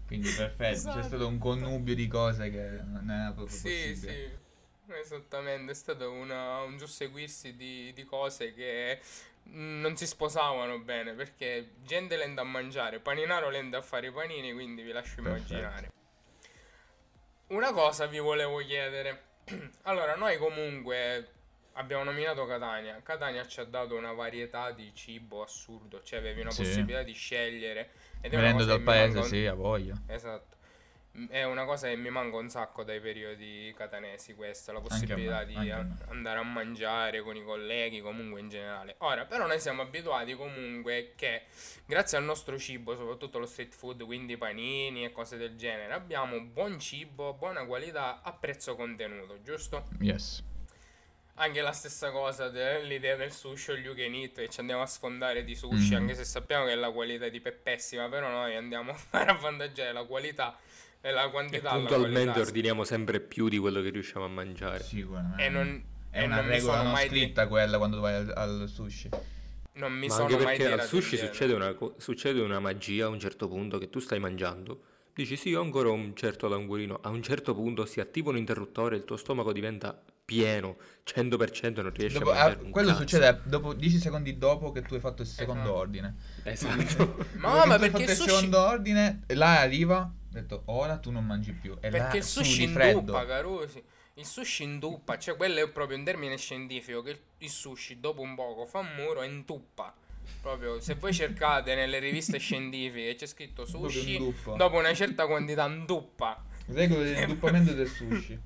Quindi 0.07 0.31
perfetto, 0.31 0.73
Esatto. 0.73 1.01
c'è 1.01 1.03
stato 1.03 1.27
un 1.27 1.39
connubio 1.39 1.95
di 1.95 2.07
cose 2.07 2.51
che 2.51 2.81
non 2.85 3.11
era 3.11 3.33
proprio 3.33 3.49
Sì, 3.49 3.63
possibile. 3.63 4.39
sì, 4.87 4.93
esattamente, 5.01 5.73
è 5.73 5.75
stato 5.75 6.11
una- 6.13 6.63
un 6.63 6.79
susseguirsi 6.79 7.57
di, 7.57 7.93
di 7.93 8.05
cose 8.05 8.55
che 8.55 9.01
non 9.51 9.97
si 9.97 10.07
sposavano 10.07 10.79
bene, 10.81 11.13
perché 11.13 11.73
gente 11.83 12.17
lenta 12.17 12.43
a 12.43 12.45
mangiare, 12.45 12.99
paninaro 13.01 13.49
lenta 13.51 13.79
a 13.79 13.83
fare 13.83 14.09
i 14.09 14.13
panini, 14.13 14.53
quindi 14.53 14.83
vi 14.83 14.93
lascio 14.93 15.23
Perfetto. 15.23 15.53
immaginare. 15.53 15.91
Una 17.49 17.73
cosa 17.73 18.07
vi 18.07 18.19
volevo 18.19 18.59
chiedere. 18.59 19.23
Allora, 19.83 20.17
noi 20.17 20.37
comunque 20.39 21.29
abbiamo 21.75 22.03
nominato 22.03 22.45
Catania. 22.47 23.01
Catania 23.03 23.47
ci 23.47 23.61
ha 23.61 23.65
dato 23.65 23.95
una 23.95 24.13
varietà 24.13 24.73
di 24.73 24.91
cibo 24.95 25.43
assurdo, 25.43 26.03
cioè 26.03 26.19
avevi 26.19 26.41
una 26.41 26.51
Sì. 26.51 26.63
possibilità 26.63 27.03
di 27.03 27.13
scegliere. 27.13 27.91
Ed 28.21 28.33
è 28.33 28.37
Venendo 28.37 28.65
dal 28.65 28.81
paese, 28.81 29.15
manca 29.15 29.29
sì, 29.29 29.47
a 29.47 29.55
voglia. 29.55 29.95
Esatto. 30.09 30.56
È 31.29 31.45
una 31.45 31.65
cosa 31.65 31.89
che 31.89 31.97
mi 31.97 32.11
manca 32.11 32.37
un 32.37 32.49
sacco 32.51 32.83
dai 32.85 33.01
periodi 33.01 33.73
catanesi, 33.77 34.35
questa, 34.35 34.73
la 34.73 34.81
possibilità 34.81 35.39
me, 35.39 35.47
di 35.47 35.71
a 35.71 35.87
andare 36.09 36.39
a 36.39 36.43
mangiare 36.43 37.23
con 37.23 37.37
i 37.37 37.43
colleghi, 37.43 38.01
comunque 38.01 38.41
in 38.41 38.49
generale. 38.49 38.97
Ora, 38.99 39.25
però 39.25 39.47
noi 39.47 39.59
siamo 39.59 39.83
abituati 39.83 40.35
comunque 40.35 41.13
che 41.17 41.45
grazie 41.87 42.19
al 42.19 42.25
nostro 42.25 42.59
cibo, 42.59 42.95
soprattutto 42.97 43.39
lo 43.39 43.47
street 43.47 43.75
food, 43.75 44.05
quindi 44.05 44.37
panini 44.37 45.05
e 45.05 45.13
cose 45.13 45.37
del 45.37 45.57
genere, 45.57 45.93
abbiamo 45.95 46.41
buon 46.41 46.79
cibo, 46.79 47.33
buona 47.35 47.65
qualità 47.65 48.21
a 48.23 48.33
prezzo 48.33 48.75
contenuto, 48.77 49.41
giusto? 49.43 49.85
Yes. 50.01 50.43
Anche 51.39 51.61
la 51.61 51.73
stessa 51.73 52.11
cosa 52.13 52.49
dell'idea 52.49 53.15
del 53.15 53.31
sushi 53.31 53.73
o 53.73 53.77
gli 53.77 53.85
you 53.85 53.95
can 53.95 54.15
eat, 54.15 54.37
che 54.37 54.49
ci 54.49 54.61
andiamo 54.61 54.81
a 54.81 54.87
sfondare 54.87 55.45
di 55.45 55.55
sushi, 55.55 55.93
Mhm. 55.95 56.01
anche 56.01 56.15
se 56.15 56.25
sappiamo 56.25 56.65
che 56.65 56.75
la 56.75 56.91
qualità 56.91 57.29
di 57.29 57.43
è 57.43 57.53
pessima, 57.53 58.09
però 58.09 58.31
noi 58.31 58.57
andiamo 58.57 58.93
a 58.93 58.95
fare 58.95 59.31
avvantaggiare 59.31 59.93
la 59.93 60.05
qualità 60.05 60.57
e 61.01 61.11
la 61.13 61.25
E 61.27 61.31
quantità 61.31 61.71
alla 61.71 61.79
puntualmente 61.81 62.41
ordiniamo 62.41 62.85
sempre 62.85 63.21
più 63.21 63.49
di 63.49 63.59
quello 63.59 63.81
che 63.83 63.91
riusciamo 63.91 64.25
a 64.25 64.29
mangiare. 64.29 64.83
Sicuramente. 64.83 65.45
E 65.45 65.49
non, 65.49 65.85
È 66.11 66.21
e 66.21 66.25
una 66.25 66.37
non 66.41 66.47
regola 66.47 66.73
sono 66.73 66.83
non 66.85 66.93
mai 66.93 67.09
di- 67.09 67.19
scritta 67.19 67.47
quella 67.49 67.79
quando 67.79 68.01
vai 68.01 68.15
al, 68.15 68.33
al 68.35 68.69
sushi. 68.69 69.09
non 69.75 69.93
mi 69.93 70.07
Ma 70.09 70.13
sono 70.15 70.27
anche 70.29 70.43
mai 70.45 70.57
perché 70.57 70.73
al 70.73 70.83
sushi 70.83 71.17
succede 71.17 71.53
una, 71.53 71.75
succede 71.99 72.41
una 72.41 72.59
magia 72.61 73.07
a 73.07 73.09
un 73.09 73.21
certo 73.21 73.47
punto 73.49 73.79
che 73.79 73.91
tu 73.91 73.99
stai 74.01 74.19
mangiando, 74.19 74.81
dici 75.15 75.37
sì, 75.37 75.55
ho 75.55 75.61
ancora 75.63 75.91
un 75.91 76.15
certo 76.17 76.49
languorino, 76.49 76.99
a 77.03 77.11
un 77.11 77.23
certo 77.23 77.55
punto 77.55 77.85
si 77.87 78.01
attiva 78.01 78.31
un 78.31 78.39
interruttore, 78.39 78.97
il 78.97 79.05
tuo 79.05 79.17
stomaco 79.17 79.53
diventa 79.53 79.99
pieno, 80.27 80.77
100% 81.05 81.79
e 81.79 81.83
non 81.83 81.93
riesci 81.93 82.19
Dopo- 82.19 82.31
a 82.31 82.35
mangiare 82.35 82.59
ah, 82.61 82.65
un 82.65 82.71
quello 82.71 82.89
cazzo. 82.89 83.01
succede 83.01 83.41
dopo 83.45 83.75
10 83.75 83.99
secondi 83.99 84.37
dopo 84.39 84.73
che 84.73 84.83
tu 84.83 84.95
hai 84.95 85.01
fatto 85.01 85.23
il 85.23 85.29
secondo 85.29 85.61
Esatto. 85.63 85.77
ordine. 85.79 86.15
Esatto. 86.43 87.27
Ma 87.37 87.65
ma 87.67 87.75
hai 87.75 87.79
perché 87.79 87.91
fatto 87.99 88.03
il 88.11 88.17
sushi 88.17 88.29
secondo 88.31 88.59
ordine, 88.61 89.23
e 89.27 89.35
là 89.35 89.61
arriva, 89.61 90.11
ho 90.39 90.41
detto 90.41 90.63
ora 90.67 90.99
tu 90.99 91.11
non 91.11 91.25
mangi 91.25 91.53
più. 91.53 91.77
E 91.81 91.91
là 91.91 91.99
Perché 91.99 92.19
il 92.19 92.25
sushi 92.25 92.65
induppa, 92.65 93.25
Carusi. 93.25 93.83
Il 94.15 94.25
sushi 94.25 94.63
induppa, 94.63 95.19
cioè 95.19 95.37
quello 95.37 95.61
è 95.63 95.69
proprio 95.69 95.97
un 95.99 96.05
termine 96.05 96.37
scientifico 96.39 97.03
che 97.03 97.19
il, 97.39 97.49
sushi 97.51 98.01
dopo 98.01 98.23
un 98.23 98.35
poco 98.35 98.65
fa 98.67 98.79
un 98.79 98.95
muro 98.97 99.23
e 99.23 99.27
intuppa. 99.27 99.95
Proprio 100.41 100.81
se 100.81 100.95
voi 100.95 101.13
cercate 101.13 101.75
nelle 101.75 101.99
riviste 101.99 102.39
scientifiche 102.39 103.15
c'è 103.15 103.27
scritto 103.27 103.65
sushi, 103.65 104.35
dopo 104.57 104.79
una 104.79 104.93
certa 104.95 105.27
quantità 105.27 105.67
induppa. 105.67 106.43
Regola 106.69 107.03
dell'induppamento 107.03 107.73
del 107.73 107.89
sushi. 107.89 108.39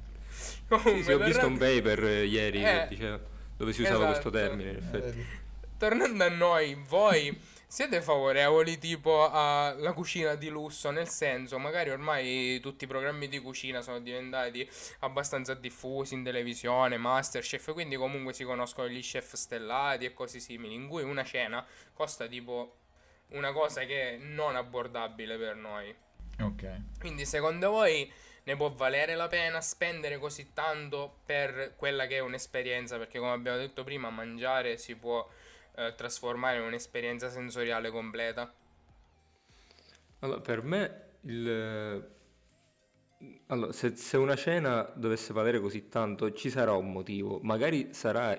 Comunque, 0.69 0.97
Sì, 0.99 1.03
sì, 1.05 1.13
ho 1.13 1.19
visto 1.19 1.47
un 1.47 1.57
paper 1.59 2.05
eh, 2.05 2.25
ieri 2.27 2.59
Eh, 2.63 2.63
che 2.63 2.87
diceva 2.91 3.21
dove 3.57 3.73
si 3.73 3.83
usava 3.83 4.07
questo 4.07 4.29
esatto. 4.29 4.47
termine, 4.47 4.71
in 4.71 4.77
Eh, 4.77 4.79
effetti. 4.79 5.17
vedi. 5.17 5.27
tornando 5.79 6.25
a 6.25 6.29
noi, 6.29 6.75
voi 6.89 7.39
siete 7.71 8.03
favorevoli 8.03 8.79
tipo 8.79 9.31
alla 9.31 9.93
cucina 9.93 10.35
di 10.35 10.49
lusso? 10.49 10.91
Nel 10.91 11.09
senso, 11.09 11.57
magari 11.57 11.91
ormai 11.91 12.59
tutti 12.59 12.83
i 12.83 12.89
programmi 12.89 13.29
di 13.29 13.39
cucina 13.39 13.81
sono 13.81 14.01
diventati 14.01 14.69
abbastanza 15.01 15.55
diffusi 15.55 16.15
in 16.15 16.25
televisione, 16.25 16.97
Masterchef, 16.97 17.73
quindi 17.73 17.95
comunque 17.95 18.33
si 18.33 18.43
conoscono 18.43 18.89
gli 18.89 19.01
chef 19.01 19.35
stellati 19.35 20.05
e 20.05 20.13
cose 20.13 20.41
simili, 20.41 20.75
in 20.75 20.89
cui 20.89 21.05
una 21.05 21.23
cena 21.23 21.65
costa 21.93 22.27
tipo 22.27 22.75
una 23.29 23.53
cosa 23.53 23.85
che 23.85 24.15
è 24.15 24.17
non 24.17 24.57
abbordabile 24.57 25.37
per 25.39 25.55
noi. 25.55 25.95
Ok. 26.41 26.99
Quindi 26.99 27.25
secondo 27.25 27.71
voi 27.71 28.13
ne 28.43 28.57
può 28.57 28.73
valere 28.73 29.15
la 29.15 29.29
pena 29.29 29.61
spendere 29.61 30.19
così 30.19 30.53
tanto 30.53 31.19
per 31.25 31.75
quella 31.77 32.09
che 32.09 32.17
è 32.17 32.21
un'esperienza? 32.21 32.99
Perché 32.99 33.21
come 33.21 33.31
abbiamo 33.31 33.59
detto 33.59 33.85
prima, 33.85 34.11
mangiare 34.11 34.77
si 34.77 34.97
può 34.97 35.25
eh, 35.81 35.95
trasformare 35.95 36.59
in 36.59 36.65
un'esperienza 36.65 37.31
sensoriale 37.31 37.91
completa. 37.91 38.53
Allora, 40.21 40.41
per 40.41 40.63
me, 40.63 41.03
il... 41.23 42.09
allora, 43.47 43.73
se, 43.73 43.97
se 43.97 44.17
una 44.17 44.37
cena 44.37 44.83
dovesse 44.95 45.33
valere 45.33 45.61
così 45.61 45.89
tanto, 45.89 46.33
ci 46.33 46.51
sarà 46.51 46.73
un 46.75 46.93
motivo. 46.93 47.41
Magari 47.43 47.93
sarà 47.95 48.37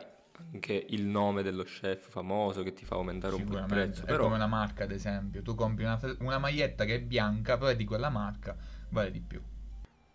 anche 0.53 0.86
il 0.89 1.03
nome 1.03 1.43
dello 1.43 1.63
chef 1.63 2.10
famoso 2.10 2.63
che 2.63 2.74
ti 2.74 2.86
fa 2.86 2.95
aumentare 2.95 3.36
un 3.36 3.45
po' 3.45 3.57
il 3.57 3.65
prezzo. 3.65 4.03
È 4.03 4.05
Però, 4.05 4.24
come 4.24 4.36
una 4.36 4.48
marca, 4.48 4.83
ad 4.83 4.91
esempio. 4.91 5.41
Tu 5.41 5.55
compri 5.55 5.83
una, 5.83 6.00
una 6.19 6.38
maglietta 6.38 6.86
che 6.86 6.95
è 6.95 7.00
bianca, 7.00 7.57
però 7.57 7.71
è 7.71 7.75
di 7.75 7.86
quella 7.86 8.10
marca, 8.10 8.55
vale 8.89 9.12
di 9.12 9.19
più. 9.19 9.41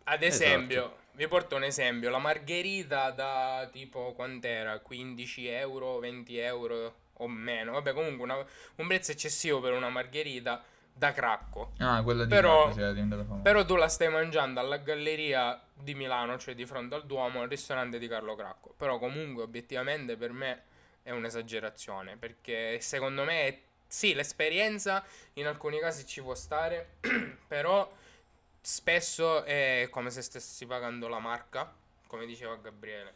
Ad 0.05 0.23
Esatto. 0.23 0.45
esempio, 0.45 0.97
vi 1.13 1.27
porto 1.27 1.57
un 1.57 1.65
esempio, 1.65 2.11
la 2.11 2.19
margherita 2.19 3.11
da 3.11 3.69
tipo 3.73 4.13
quant'era? 4.13 4.79
15 4.79 5.47
euro, 5.49 5.99
20 5.99 6.39
euro 6.39 6.95
o 7.19 7.29
meno. 7.29 7.73
Vabbè, 7.73 7.93
comunque 7.93 8.25
una- 8.25 8.45
un 8.77 8.87
prezzo 8.87 9.13
eccessivo 9.13 9.61
per 9.61 9.73
una 9.73 9.89
margherita 9.89 10.63
da 10.93 11.13
cracco. 11.13 11.73
Ah, 11.79 12.03
quello 12.03 12.25
di 12.25 12.31
Però- 12.31 12.73
diventato 12.73 13.23
famoso. 13.25 13.43
Però 13.43 13.65
tu 13.65 13.77
la 13.77 13.89
stai 13.89 14.09
mangiando 14.09 14.61
alla 14.61 14.79
galleria 14.79 15.61
di 15.75 15.95
Milano, 15.95 16.39
cioè 16.39 16.55
di 16.55 16.65
fronte 16.65 16.95
al 16.95 17.05
Duomo, 17.07 17.43
al 17.43 17.49
ristorante 17.49 17.99
di 17.99 18.09
Carlo 18.09 18.35
Cracco. 18.35 18.73
Però 18.77 18.99
comunque 18.99 19.43
obiettivamente 19.43 20.17
per 20.17 20.33
me 20.33 20.63
è 21.03 21.11
un'esagerazione, 21.11 22.17
perché 22.17 22.81
secondo 22.81 23.25
me 23.25 23.47
è- 23.47 23.61
sì, 23.87 24.15
l'esperienza 24.15 25.05
in 25.35 25.47
alcuni 25.47 25.79
casi 25.79 26.07
ci 26.07 26.23
può 26.23 26.35
stare, 26.35 26.97
però 27.47 27.89
spesso 28.61 29.45
è 29.45 29.87
come 29.91 30.11
se 30.11 30.23
stessi 30.23 30.67
pagando 30.67 31.09
la 31.09 31.19
marca, 31.19 31.73
come 32.07 32.27
diceva 32.27 32.57
Gabriele. 32.57 33.15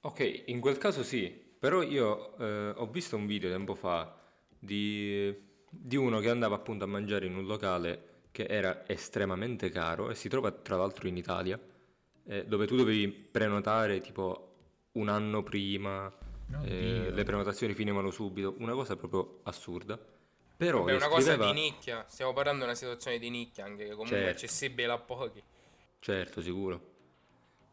Ok, 0.00 0.44
in 0.46 0.60
quel 0.60 0.78
caso 0.78 1.02
sì, 1.02 1.53
però 1.64 1.80
io 1.80 2.36
eh, 2.36 2.74
ho 2.76 2.86
visto 2.88 3.16
un 3.16 3.24
video 3.24 3.48
tempo 3.48 3.74
fa 3.74 4.14
di, 4.58 5.34
di 5.66 5.96
uno 5.96 6.20
che 6.20 6.28
andava 6.28 6.56
appunto 6.56 6.84
a 6.84 6.86
mangiare 6.86 7.24
in 7.24 7.34
un 7.34 7.46
locale 7.46 8.24
che 8.32 8.44
era 8.44 8.86
estremamente 8.86 9.70
caro 9.70 10.10
e 10.10 10.14
si 10.14 10.28
trova 10.28 10.50
tra 10.50 10.76
l'altro 10.76 11.08
in 11.08 11.16
Italia, 11.16 11.58
eh, 12.26 12.44
dove 12.44 12.66
tu 12.66 12.76
dovevi 12.76 13.08
prenotare 13.08 14.02
tipo 14.02 14.56
un 14.92 15.08
anno 15.08 15.42
prima, 15.42 16.12
eh, 16.64 17.10
le 17.10 17.22
prenotazioni 17.22 17.72
finivano 17.72 18.10
subito, 18.10 18.56
una 18.58 18.74
cosa 18.74 18.94
proprio 18.96 19.38
assurda. 19.44 19.98
Però 20.58 20.84
è 20.84 20.94
una 20.94 21.08
cosa 21.08 21.30
descriveva- 21.30 21.50
di 21.50 21.60
nicchia, 21.62 22.04
stiamo 22.08 22.34
parlando 22.34 22.58
di 22.58 22.66
una 22.66 22.76
situazione 22.76 23.18
di 23.18 23.30
nicchia, 23.30 23.64
anche 23.64 23.84
che 23.84 23.92
comunque 23.92 24.18
è 24.18 24.20
Certo. 24.20 24.36
accessibile 24.36 24.92
a 24.92 24.98
pochi. 24.98 25.42
Certo, 25.98 26.42
sicuro. 26.42 26.78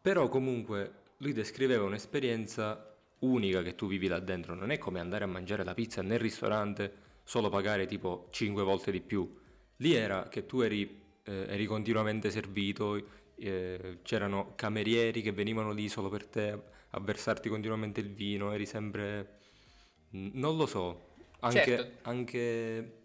Però 0.01 0.29
comunque 0.29 0.93
lui 1.17 1.33
descriveva 1.33 1.83
un'esperienza 1.83 2.85
unica 3.21 3.61
che 3.61 3.75
tu 3.75 3.87
vivi 3.87 4.07
là 4.07 4.19
dentro. 4.19 4.55
Non 4.55 4.71
è 4.71 4.77
come 4.77 4.99
andare 4.99 5.23
a 5.23 5.27
mangiare 5.27 5.63
la 5.63 5.73
pizza 5.73 6.01
nel 6.01 6.19
ristorante, 6.19 6.93
solo 7.23 7.49
pagare 7.49 7.85
tipo 7.85 8.27
5 8.31 8.63
volte 8.63 8.91
di 8.91 9.01
più. 9.01 9.37
Lì 9.77 9.93
era 9.93 10.27
che 10.27 10.45
tu 10.45 10.61
eri, 10.61 11.01
eh, 11.23 11.45
eri 11.49 11.65
continuamente 11.65 12.29
servito, 12.29 13.03
eh, 13.35 13.99
c'erano 14.03 14.53
camerieri 14.55 15.21
che 15.21 15.31
venivano 15.31 15.71
lì 15.71 15.89
solo 15.89 16.09
per 16.09 16.27
te 16.27 16.61
a 16.93 16.99
versarti 16.99 17.49
continuamente 17.49 17.99
il 17.99 18.13
vino, 18.13 18.51
eri 18.51 18.65
sempre... 18.65 19.39
Non 20.11 20.57
lo 20.57 20.65
so, 20.65 21.13
anche, 21.39 21.63
Certo. 21.63 22.09
anche 22.09 22.99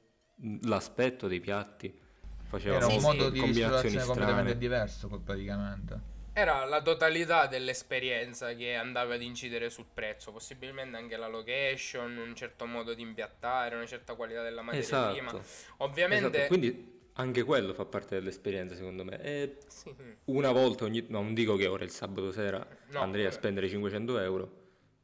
l'aspetto 0.62 1.28
dei 1.28 1.40
piatti 1.40 1.96
faceva 2.42 2.76
Era 2.76 2.86
un 2.86 3.00
modo 3.00 3.30
di 3.30 3.38
combinazioni 3.38 3.94
ristorazione 3.94 4.04
completamente 4.04 4.58
diverso, 4.58 5.08
praticamente. 5.08 6.14
Era 6.38 6.66
la 6.66 6.82
totalità 6.82 7.46
dell'esperienza 7.46 8.52
che 8.52 8.74
andava 8.74 9.14
ad 9.14 9.22
incidere 9.22 9.70
sul 9.70 9.86
prezzo, 9.90 10.32
possibilmente 10.32 10.94
anche 10.98 11.16
la 11.16 11.28
location, 11.28 12.14
un 12.18 12.34
certo 12.34 12.66
modo 12.66 12.92
di 12.92 13.00
impiattare, 13.00 13.74
una 13.74 13.86
certa 13.86 14.12
qualità 14.14 14.42
della 14.42 14.60
materia 14.60 15.12
prima. 15.12 15.30
Esatto. 15.30 15.44
Ovviamente, 15.78 16.26
Esatto, 16.26 16.46
quindi 16.48 17.08
anche 17.14 17.42
quello 17.42 17.72
fa 17.72 17.86
parte 17.86 18.16
dell'esperienza 18.16 18.74
secondo 18.74 19.02
me. 19.02 19.18
E 19.22 19.56
sì, 19.66 19.94
una 20.24 20.52
volta 20.52 20.84
ogni... 20.84 21.06
no, 21.08 21.22
non 21.22 21.32
dico 21.32 21.56
che 21.56 21.68
ora 21.68 21.84
il 21.84 21.90
sabato 21.90 22.30
sera 22.32 22.58
No, 22.88 23.00
andrei 23.00 23.24
a 23.24 23.30
spendere 23.30 23.66
500 23.70 24.18
euro, 24.18 24.52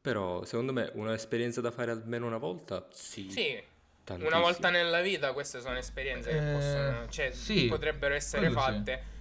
però 0.01 0.43
secondo 0.45 0.71
me 0.71 0.91
un'esperienza 0.93 1.61
da 1.61 1.71
fare 1.71 1.89
almeno 1.89 2.27
una 2.27 2.37
volta, 2.37 2.85
sì. 2.91 3.31
sì, 3.31 3.59
tantissimo. 4.03 4.35
una 4.35 4.45
volta 4.45 4.69
nella 4.69 5.01
vita 5.01 5.33
queste 5.33 5.61
sono 5.61 5.79
esperienze 5.79 6.29
che 6.29 6.51
Eh, 6.51 6.53
possono, 6.53 7.09
cioè, 7.09 7.31
sì, 7.31 7.65
potrebbero 7.65 8.13
essere 8.13 8.51
quello 8.51 8.61
sì. 8.61 9.11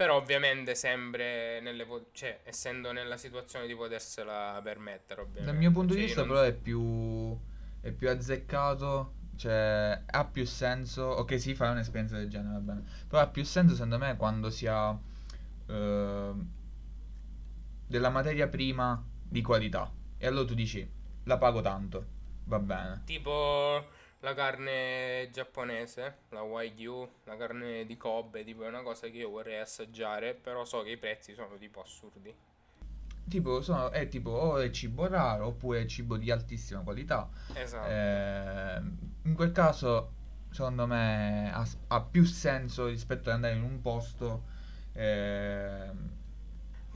Però 0.00 0.16
ovviamente 0.16 0.74
sempre 0.74 1.60
nelle, 1.60 1.86
cioè, 2.12 2.40
essendo 2.44 2.90
nella 2.90 3.18
situazione 3.18 3.66
di 3.66 3.74
potersela 3.76 4.58
permettere, 4.62 5.20
ovviamente. 5.20 5.50
Dal 5.50 5.60
mio 5.60 5.70
punto 5.72 5.92
di 5.92 5.98
Cioè, 5.98 6.06
vista, 6.06 6.24
non 6.24 6.30
però, 6.30 6.40
è 6.40 6.54
più, 6.54 7.38
è 7.82 7.92
più 7.92 8.08
azzeccato. 8.08 9.12
Cioè, 9.36 10.02
ha 10.06 10.24
più 10.24 10.46
senso. 10.46 11.02
Ok, 11.02 11.38
sì, 11.38 11.54
fai 11.54 11.72
un'esperienza 11.72 12.16
del 12.16 12.30
genere, 12.30 12.54
va 12.54 12.60
bene. 12.60 12.84
Però 13.08 13.20
ha 13.20 13.26
più 13.26 13.44
senso, 13.44 13.74
secondo 13.74 13.98
me, 13.98 14.16
quando 14.16 14.48
si 14.48 14.66
ha 14.66 14.98
ehm, 15.66 16.48
della 17.86 18.08
materia 18.08 18.48
prima 18.48 19.06
di 19.22 19.42
qualità. 19.42 19.92
E 20.16 20.26
allora 20.26 20.46
tu 20.46 20.54
dici, 20.54 20.90
la 21.24 21.36
pago 21.36 21.60
tanto, 21.60 22.06
va 22.44 22.58
bene. 22.58 23.02
Tipo 23.04 23.86
la 24.20 24.34
carne 24.34 25.28
giapponese, 25.32 26.18
la 26.30 26.42
Wagyu, 26.42 27.08
la 27.24 27.36
carne 27.36 27.84
di 27.86 27.96
Kobe, 27.96 28.44
tipo 28.44 28.64
è 28.64 28.68
una 28.68 28.82
cosa 28.82 29.08
che 29.08 29.18
io 29.18 29.30
vorrei 29.30 29.58
assaggiare, 29.60 30.34
però 30.34 30.64
so 30.64 30.82
che 30.82 30.90
i 30.90 30.96
prezzi 30.98 31.34
sono 31.34 31.56
tipo 31.58 31.80
assurdi. 31.82 32.34
Tipo, 33.28 33.62
sono, 33.62 33.90
è 33.90 34.08
tipo 34.08 34.30
o 34.30 34.58
è 34.58 34.70
cibo 34.70 35.06
raro 35.06 35.46
oppure 35.46 35.82
è 35.82 35.86
cibo 35.86 36.16
di 36.16 36.30
altissima 36.32 36.80
qualità. 36.80 37.28
Esatto. 37.54 37.88
Eh, 37.88 38.80
in 39.22 39.34
quel 39.34 39.52
caso, 39.52 40.10
secondo 40.50 40.86
me, 40.86 41.50
ha, 41.52 41.64
ha 41.88 42.00
più 42.02 42.24
senso 42.24 42.86
rispetto 42.86 43.28
ad 43.28 43.36
andare 43.36 43.54
in 43.54 43.62
un 43.62 43.80
posto. 43.80 44.42
ehm, 44.94 46.10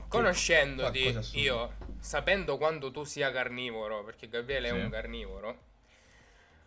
Conoscendoti, 0.07 1.17
io, 1.33 1.71
sapendo 1.99 2.57
quanto 2.57 2.91
tu 2.91 3.03
sia 3.03 3.31
carnivoro, 3.31 4.03
perché 4.03 4.27
Gabriele 4.29 4.69
Sì. 4.69 4.75
è 4.75 4.83
un 4.83 4.89
carnivoro, 4.89 5.57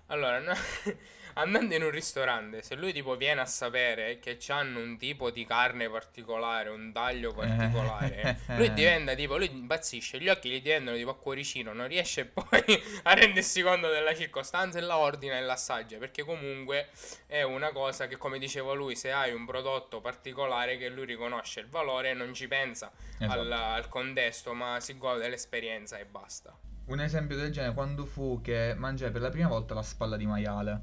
allora, 0.09 0.39
no- 0.41 0.55
andando 1.35 1.75
in 1.75 1.83
un 1.85 1.91
ristorante, 1.91 2.63
se 2.63 2.75
lui 2.75 2.93
tipo 2.93 3.17
viene 3.17 3.41
a 3.41 3.47
sapere 3.47 4.19
che 4.19 4.39
hanno 4.49 4.81
un 4.81 4.99
tipo 4.99 5.31
di 5.31 5.45
carne 5.45 5.89
particolare, 5.89 6.69
un 6.69 6.93
taglio 6.93 7.33
particolare, 7.33 8.41
lui 8.57 8.73
diventa 8.75 9.15
tipo, 9.15 9.37
lui 9.37 9.49
impazzisce, 9.51 10.19
gli 10.19 10.29
occhi 10.29 10.51
gli 10.51 10.61
diventano 10.61 10.97
tipo 10.97 11.11
a 11.11 11.17
cuoricino, 11.17 11.73
non 11.73 11.87
riesce 11.87 12.25
poi 12.27 12.83
a 13.05 13.15
rendersi 13.15 13.63
conto 13.63 13.89
della 13.89 14.15
circostanza 14.15 14.79
e 14.79 14.83
la 14.83 14.97
ordina 14.99 15.37
e 15.37 15.43
l'assaggia, 15.43 15.99
perché 15.99 16.25
comunque 16.25 16.89
è 17.27 17.43
una 17.43 17.71
cosa 17.71 18.09
che, 18.09 18.17
come 18.17 18.39
diceva 18.39 18.73
lui, 18.73 18.97
se 18.97 19.13
hai 19.13 19.33
un 19.33 19.47
prodotto 19.47 20.01
particolare 20.01 20.77
che 20.77 20.89
lui 20.89 21.07
riconosce 21.07 21.61
il 21.61 21.69
valore, 21.69 22.15
non 22.15 22.35
ci 22.35 22.49
pensa 22.49 22.91
Esatto. 23.19 23.41
al, 23.41 23.53
al 23.53 23.89
contesto, 23.89 24.55
ma 24.55 24.81
si 24.81 24.97
gode 24.99 25.21
dell'esperienza 25.21 25.99
e 25.99 26.05
basta. 26.05 26.57
Un 26.89 27.01
esempio 27.01 27.37
del 27.37 27.51
genere 27.53 27.75
quando 27.75 28.05
fu 28.07 28.41
che 28.43 28.75
mangiai 28.77 29.11
per 29.11 29.21
la 29.21 29.29
prima 29.31 29.49
volta 29.49 29.75
la 29.75 29.83
spalla 29.83 30.17
di 30.17 30.25
maiale, 30.27 30.81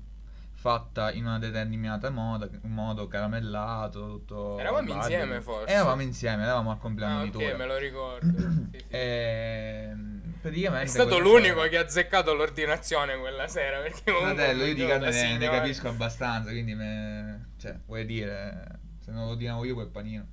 fatta 0.53 1.11
in 1.11 1.25
una 1.25 1.39
determinata 1.39 2.09
modo, 2.11 2.47
un 2.61 2.71
modo 2.71 3.07
caramellato, 3.07 4.07
tutto 4.07 4.59
Eravamo 4.59 4.87
barbecue. 4.87 5.13
insieme, 5.15 5.41
forse? 5.41 5.73
Eravamo 5.73 6.01
insieme, 6.03 6.43
eravamo 6.43 6.71
al 6.71 6.77
compleanno 6.77 7.19
Ah, 7.19 7.23
di 7.23 7.29
ok, 7.29 7.33
Tura. 7.33 7.57
me 7.57 7.65
lo 7.65 7.77
ricordo. 7.77 8.37
Sì, 8.37 8.77
sì. 8.77 8.85
Ehm, 8.95 10.33
praticamente 10.41 10.85
È 10.85 10.87
stato 10.87 11.17
l'unico 11.19 11.55
sera- 11.57 11.67
che 11.69 11.77
ha 11.77 11.81
azzeccato 11.81 12.33
l'ordinazione 12.33 13.17
quella 13.17 13.47
sera. 13.47 13.79
Perché 13.81 14.11
Fratello, 14.11 14.63
io 14.63 14.73
di 14.75 14.85
carne 14.85 15.09
ne, 15.11 15.37
ne 15.37 15.49
capisco 15.49 15.87
abbastanza, 15.87 16.51
quindi 16.51 16.75
me... 16.75 17.53
Cioè, 17.57 17.79
vuoi 17.87 18.05
dire, 18.05 18.79
se 18.99 19.11
non 19.11 19.25
lo 19.25 19.31
ordinavo 19.31 19.65
io 19.65 19.73
quel 19.73 19.87
panino. 19.87 20.25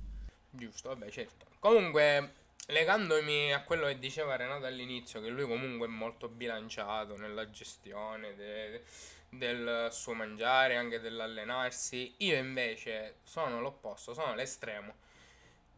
Giusto, 0.51 0.89
vabbè, 0.89 1.09
certo. 1.09 1.45
Comunque, 1.59 2.31
legandomi 2.67 3.53
a 3.53 3.63
quello 3.63 3.87
che 3.87 3.99
diceva 3.99 4.35
Renato 4.35 4.65
all'inizio, 4.65 5.21
che 5.21 5.29
lui 5.29 5.45
comunque 5.45 5.87
è 5.87 5.89
molto 5.89 6.27
bilanciato 6.29 7.17
nella 7.17 7.49
gestione 7.49 8.35
de- 8.35 8.83
del 9.29 9.87
suo 9.91 10.13
mangiare, 10.13 10.75
anche 10.75 10.99
dell'allenarsi, 10.99 12.15
io 12.17 12.37
invece 12.37 13.17
sono 13.23 13.59
l'opposto, 13.61 14.13
sono 14.13 14.35
l'estremo. 14.35 14.95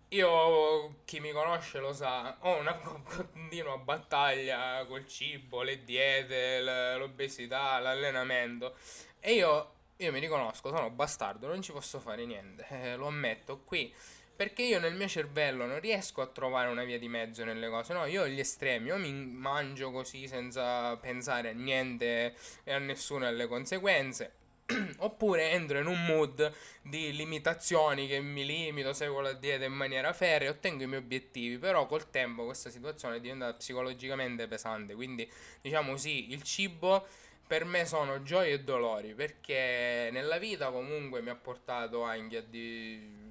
Io, 0.09 0.97
chi 1.05 1.19
mi 1.19 1.31
conosce 1.31 1.79
lo 1.79 1.91
sa, 1.93 2.37
ho 2.41 2.57
una 2.57 2.75
continua 3.03 3.77
battaglia 3.77 4.85
col 4.85 5.07
cibo, 5.07 5.63
le 5.63 5.83
diete, 5.83 6.61
l'obesità, 6.97 7.79
l'allenamento. 7.79 8.75
E 9.19 9.33
io, 9.33 9.71
io 9.97 10.11
mi 10.11 10.19
riconosco, 10.19 10.69
sono 10.69 10.89
bastardo, 10.91 11.47
non 11.47 11.61
ci 11.61 11.71
posso 11.71 11.99
fare 11.99 12.25
niente, 12.25 12.67
eh, 12.69 12.95
lo 12.95 13.07
ammetto 13.07 13.61
qui. 13.65 13.93
Perché 14.35 14.63
io 14.63 14.79
nel 14.79 14.95
mio 14.95 15.07
cervello 15.07 15.65
non 15.65 15.79
riesco 15.79 16.21
a 16.21 16.27
trovare 16.27 16.69
una 16.69 16.83
via 16.83 16.99
di 16.99 17.07
mezzo 17.07 17.45
nelle 17.45 17.69
cose. 17.69 17.93
No, 17.93 18.05
io 18.05 18.23
ho 18.23 18.27
gli 18.27 18.39
estremi, 18.39 18.87
io 18.87 18.97
mi 18.97 19.13
mangio 19.13 19.91
così 19.91 20.27
senza 20.27 20.95
pensare 20.97 21.49
a 21.49 21.53
niente 21.53 22.35
e 22.65 22.73
a 22.73 22.77
nessuno 22.79 23.23
e 23.25 23.27
alle 23.29 23.47
conseguenze. 23.47 24.33
Oppure 24.97 25.51
entro 25.51 25.79
in 25.79 25.85
un 25.85 26.05
mood 26.05 26.51
di 26.81 27.13
limitazioni 27.15 28.07
che 28.07 28.19
mi 28.19 28.45
limito, 28.45 28.91
seguo 28.93 29.21
la 29.21 29.31
dieta 29.33 29.63
in 29.63 29.73
maniera 29.73 30.11
ferrea, 30.11 30.49
ottengo 30.49 30.83
i 30.83 30.87
miei 30.87 30.99
obiettivi, 31.01 31.57
però 31.57 31.85
col 31.85 32.09
tempo 32.09 32.43
questa 32.45 32.69
situazione 32.69 33.21
diventa 33.21 33.53
psicologicamente 33.53 34.47
pesante, 34.47 34.95
quindi 34.95 35.29
diciamo 35.61 35.95
sì, 35.97 36.31
il 36.31 36.41
cibo 36.43 37.07
per 37.47 37.63
me 37.63 37.85
sono 37.85 38.23
gioie 38.23 38.53
e 38.53 38.63
dolori, 38.63 39.13
perché 39.13 40.09
nella 40.11 40.37
vita 40.39 40.71
comunque 40.71 41.21
mi 41.21 41.29
ha 41.29 41.35
portato 41.35 42.01
anche 42.01 42.37
a, 42.37 42.41
di- 42.41 43.24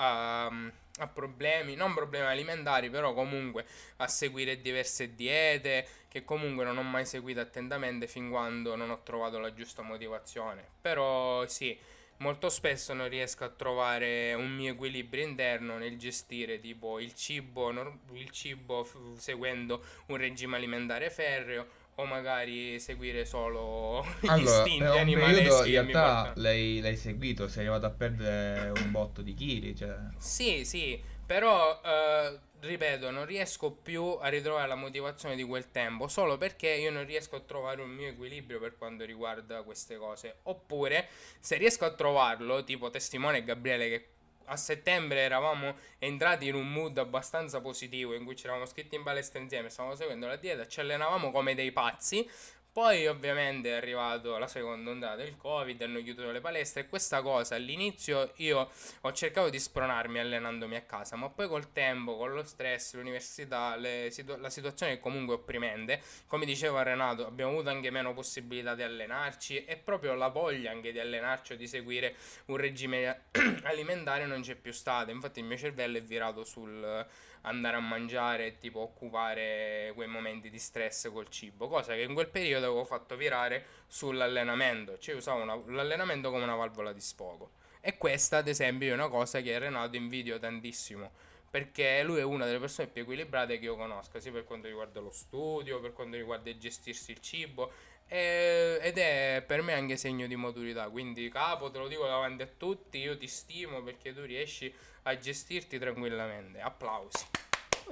a, 0.00 0.46
a 0.46 1.06
problemi, 1.06 1.74
non 1.74 1.94
problemi 1.94 2.26
alimentari, 2.26 2.90
però 2.90 3.12
comunque 3.12 3.66
a 3.96 4.08
seguire 4.08 4.60
diverse 4.60 5.14
diete 5.14 5.86
che 6.08 6.24
comunque 6.24 6.64
non 6.64 6.78
ho 6.78 6.82
mai 6.82 7.04
seguito 7.04 7.40
attentamente 7.40 8.06
fin 8.06 8.30
quando 8.30 8.74
non 8.76 8.90
ho 8.90 9.02
trovato 9.02 9.38
la 9.38 9.52
giusta 9.52 9.82
motivazione. 9.82 10.66
Però 10.80 11.46
sì, 11.46 11.78
molto 12.18 12.48
spesso 12.48 12.94
non 12.94 13.08
riesco 13.08 13.44
a 13.44 13.50
trovare 13.50 14.32
un 14.34 14.50
mio 14.50 14.72
equilibrio 14.72 15.24
interno 15.24 15.76
nel 15.76 15.98
gestire 15.98 16.58
tipo 16.60 16.98
il 16.98 17.14
cibo, 17.14 17.70
il 18.12 18.30
cibo 18.30 18.88
seguendo 19.16 19.84
un 20.06 20.16
regime 20.16 20.56
alimentare 20.56 21.10
ferreo 21.10 21.78
o 22.00 22.04
magari 22.04 22.80
seguire 22.80 23.24
solo 23.24 24.04
gli 24.20 24.28
Allora, 24.28 24.64
istinti 24.64 24.84
animaleschi 24.84 25.74
in 25.74 25.86
realtà 25.86 26.32
l'hai, 26.36 26.80
l'hai 26.80 26.96
seguito, 26.96 27.48
sei 27.48 27.66
arrivato 27.66 27.86
a 27.86 27.90
perdere 27.90 28.70
un 28.80 28.90
botto 28.90 29.22
di 29.22 29.34
chili, 29.34 29.76
cioè... 29.76 29.96
Sì, 30.18 30.64
sì, 30.64 31.00
però 31.24 31.80
eh, 31.84 32.38
ripeto, 32.60 33.10
non 33.10 33.24
riesco 33.24 33.70
più 33.70 34.18
a 34.20 34.28
ritrovare 34.28 34.68
la 34.68 34.74
motivazione 34.74 35.36
di 35.36 35.44
quel 35.44 35.70
tempo, 35.70 36.08
solo 36.08 36.36
perché 36.36 36.68
io 36.70 36.90
non 36.90 37.04
riesco 37.04 37.36
a 37.36 37.40
trovare 37.40 37.82
un 37.82 37.90
mio 37.90 38.08
equilibrio 38.08 38.58
per 38.58 38.76
quanto 38.76 39.04
riguarda 39.04 39.62
queste 39.62 39.96
cose. 39.96 40.38
Oppure, 40.44 41.08
se 41.38 41.56
riesco 41.56 41.84
a 41.84 41.92
trovarlo, 41.92 42.64
tipo 42.64 42.90
testimone 42.90 43.44
Gabriele 43.44 43.88
che 43.88 44.08
a 44.50 44.56
settembre 44.56 45.20
eravamo 45.20 45.76
entrati 45.98 46.48
in 46.48 46.54
un 46.54 46.70
mood 46.70 46.98
abbastanza 46.98 47.60
positivo 47.60 48.14
in 48.14 48.24
cui 48.24 48.36
ci 48.36 48.44
eravamo 48.44 48.66
scritti 48.66 48.96
in 48.96 49.02
palestra 49.02 49.40
insieme, 49.40 49.70
stavamo 49.70 49.94
seguendo 49.94 50.26
la 50.26 50.36
dieta, 50.36 50.66
ci 50.66 50.80
allenavamo 50.80 51.30
come 51.30 51.54
dei 51.54 51.72
pazzi. 51.72 52.28
Poi 52.72 53.08
ovviamente 53.08 53.70
è 53.70 53.72
arrivato 53.72 54.38
la 54.38 54.46
seconda 54.46 54.90
ondata 54.90 55.16
del 55.16 55.36
Covid, 55.36 55.82
hanno 55.82 56.00
chiuso 56.02 56.30
le 56.30 56.40
palestre 56.40 56.82
e 56.82 56.88
questa 56.88 57.20
cosa 57.20 57.56
all'inizio 57.56 58.30
io 58.36 58.70
ho 59.00 59.12
cercato 59.12 59.48
di 59.50 59.58
spronarmi 59.58 60.20
allenandomi 60.20 60.76
a 60.76 60.82
casa, 60.82 61.16
ma 61.16 61.28
poi 61.28 61.48
col 61.48 61.72
tempo, 61.72 62.16
con 62.16 62.32
lo 62.32 62.44
stress, 62.44 62.94
l'università, 62.94 63.76
situ- 64.10 64.38
la 64.38 64.50
situazione 64.50 64.92
è 64.92 65.00
comunque 65.00 65.34
opprimente. 65.34 66.00
Come 66.28 66.44
diceva 66.44 66.84
Renato, 66.84 67.26
abbiamo 67.26 67.50
avuto 67.50 67.70
anche 67.70 67.90
meno 67.90 68.14
possibilità 68.14 68.76
di 68.76 68.84
allenarci 68.84 69.64
e 69.64 69.76
proprio 69.76 70.14
la 70.14 70.28
voglia 70.28 70.70
anche 70.70 70.92
di 70.92 71.00
allenarci 71.00 71.54
o 71.54 71.56
di 71.56 71.66
seguire 71.66 72.14
un 72.46 72.56
regime 72.56 73.24
alimentare 73.64 74.26
non 74.26 74.42
c'è 74.42 74.54
più 74.54 74.72
stata. 74.72 75.10
Infatti 75.10 75.40
il 75.40 75.44
mio 75.44 75.56
cervello 75.56 75.98
è 75.98 76.02
virato 76.02 76.44
sul 76.44 77.04
andare 77.42 77.76
a 77.76 77.80
mangiare 77.80 78.46
e 78.46 78.58
tipo 78.58 78.80
occupare 78.80 79.92
quei 79.94 80.08
momenti 80.08 80.50
di 80.50 80.58
stress 80.58 81.10
col 81.10 81.28
cibo, 81.28 81.68
cosa 81.68 81.94
che 81.94 82.02
in 82.02 82.14
quel 82.14 82.28
periodo 82.28 82.66
avevo 82.66 82.84
fatto 82.84 83.16
virare 83.16 83.66
sull'allenamento, 83.86 84.98
cioè 84.98 85.14
usavo 85.14 85.42
una- 85.42 85.60
l'allenamento 85.66 86.30
come 86.30 86.42
una 86.44 86.54
valvola 86.54 86.92
di 86.92 87.00
sfogo. 87.00 87.52
E 87.80 87.96
questa, 87.96 88.38
ad 88.38 88.48
esempio, 88.48 88.90
è 88.90 88.94
una 88.94 89.08
cosa 89.08 89.40
che 89.40 89.58
Renato 89.58 89.96
invidio 89.96 90.38
tantissimo. 90.38 91.10
Perché 91.50 92.02
lui 92.04 92.18
è 92.20 92.22
una 92.22 92.44
delle 92.46 92.60
persone 92.60 92.86
più 92.88 93.02
equilibrate 93.02 93.58
che 93.58 93.64
io 93.64 93.74
conosca, 93.74 94.20
sia 94.20 94.30
per 94.30 94.44
quanto 94.44 94.68
riguarda 94.68 95.00
lo 95.00 95.10
studio, 95.10 95.80
per 95.80 95.92
quanto 95.92 96.16
riguarda 96.16 96.48
il 96.48 96.58
gestirsi 96.58 97.10
il 97.10 97.20
cibo. 97.20 97.72
E- 98.12 98.80
ed 98.82 98.98
è 98.98 99.44
per 99.46 99.62
me 99.62 99.72
anche 99.74 99.96
segno 99.96 100.26
di 100.26 100.34
maturità. 100.34 100.88
Quindi, 100.88 101.28
capo, 101.28 101.70
te 101.70 101.78
lo 101.78 101.86
dico 101.86 102.04
davanti 102.04 102.42
a 102.42 102.48
tutti, 102.56 102.98
io 102.98 103.16
ti 103.16 103.28
stimo 103.28 103.82
perché 103.84 104.12
tu 104.12 104.22
riesci 104.22 104.72
a 105.02 105.16
gestirti 105.16 105.78
tranquillamente. 105.78 106.60
Applausi. 106.60 107.24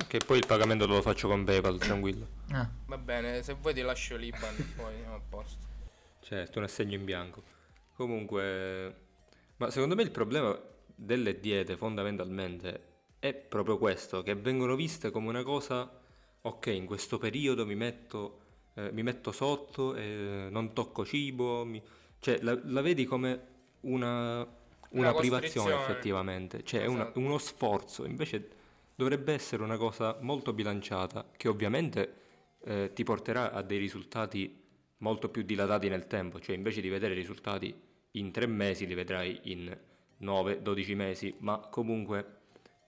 Che 0.06 0.18
poi 0.18 0.38
il 0.38 0.46
pagamento 0.46 0.86
lo 0.86 1.00
faccio 1.02 1.28
con 1.28 1.44
PayPal, 1.44 1.78
tranquillo. 1.78 2.26
Ah, 2.50 2.68
Va 2.86 2.98
bene, 2.98 3.42
se 3.42 3.54
vuoi 3.54 3.74
ti 3.74 3.82
lascio 3.82 4.16
l'Iban, 4.16 4.74
poi 4.76 4.94
andiamo 4.94 5.14
a 5.14 5.20
posto. 5.28 5.66
Certo, 6.20 6.58
un 6.58 6.64
assegno 6.64 6.94
in 6.94 7.04
bianco. 7.04 7.42
Comunque, 7.94 8.94
ma 9.56 9.70
secondo 9.70 9.94
me 9.94 10.02
il 10.02 10.10
problema 10.10 10.58
delle 10.86 11.38
diete 11.38 11.76
fondamentalmente 11.76 12.86
è 13.18 13.34
proprio 13.34 13.78
questo, 13.78 14.22
che 14.22 14.34
vengono 14.34 14.76
viste 14.76 15.10
come 15.10 15.28
una 15.28 15.42
cosa, 15.42 15.90
ok, 16.42 16.66
in 16.66 16.86
questo 16.86 17.18
periodo 17.18 17.66
mi 17.66 17.74
metto, 17.74 18.40
eh, 18.86 18.90
mi 18.92 19.02
metto 19.02 19.32
sotto, 19.32 19.94
e 19.94 20.48
non 20.50 20.72
tocco 20.72 21.04
cibo, 21.04 21.64
mi- 21.64 21.82
cioè 22.20 22.38
la, 22.42 22.58
la 22.64 22.80
vedi 22.82 23.04
come 23.04 23.40
una, 23.80 24.46
una 24.90 25.14
privazione 25.14 25.74
effettivamente, 25.74 26.62
cioè 26.64 26.82
è 26.82 26.86
una- 26.86 27.02
Esatto. 27.04 27.18
uno 27.20 27.38
sforzo, 27.38 28.04
invece 28.04 28.48
dovrebbe 28.94 29.32
essere 29.32 29.62
una 29.62 29.76
cosa 29.76 30.16
molto 30.20 30.52
bilanciata, 30.52 31.30
che 31.36 31.48
ovviamente 31.48 32.14
eh, 32.64 32.90
ti 32.94 33.04
porterà 33.04 33.52
a 33.52 33.62
dei 33.62 33.78
risultati 33.78 34.60
molto 34.98 35.28
più 35.28 35.42
dilatati 35.42 35.88
nel 35.88 36.06
tempo, 36.06 36.40
cioè 36.40 36.56
invece 36.56 36.80
di 36.80 36.88
vedere 36.88 37.14
risultati 37.14 37.74
in 38.12 38.30
tre 38.32 38.46
mesi 38.46 38.86
li 38.86 38.94
vedrai 38.94 39.38
in 39.44 39.76
9-12 40.18 40.94
mesi, 40.96 41.34
ma 41.40 41.58
comunque 41.70 42.36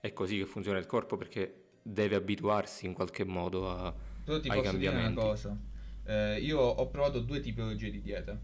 è 0.01 0.11
così 0.13 0.37
che 0.37 0.45
funziona 0.45 0.77
il 0.79 0.85
corpo 0.85 1.15
perché 1.17 1.55
deve 1.81 2.15
abituarsi 2.15 2.85
in 2.85 2.93
qualche 2.93 3.23
modo 3.23 3.69
a, 3.71 3.93
però 4.23 4.39
ti 4.39 4.49
ai 4.49 4.53
posso 4.53 4.77
dire 4.77 4.95
una 4.95 5.01
cambiamenti. 5.01 5.13
cosa. 5.13 5.57
Eh, 6.03 6.39
io 6.41 6.59
ho 6.59 6.87
provato 6.89 7.19
due 7.21 7.39
tipologie 7.39 7.91
di 7.91 8.01
diete. 8.01 8.39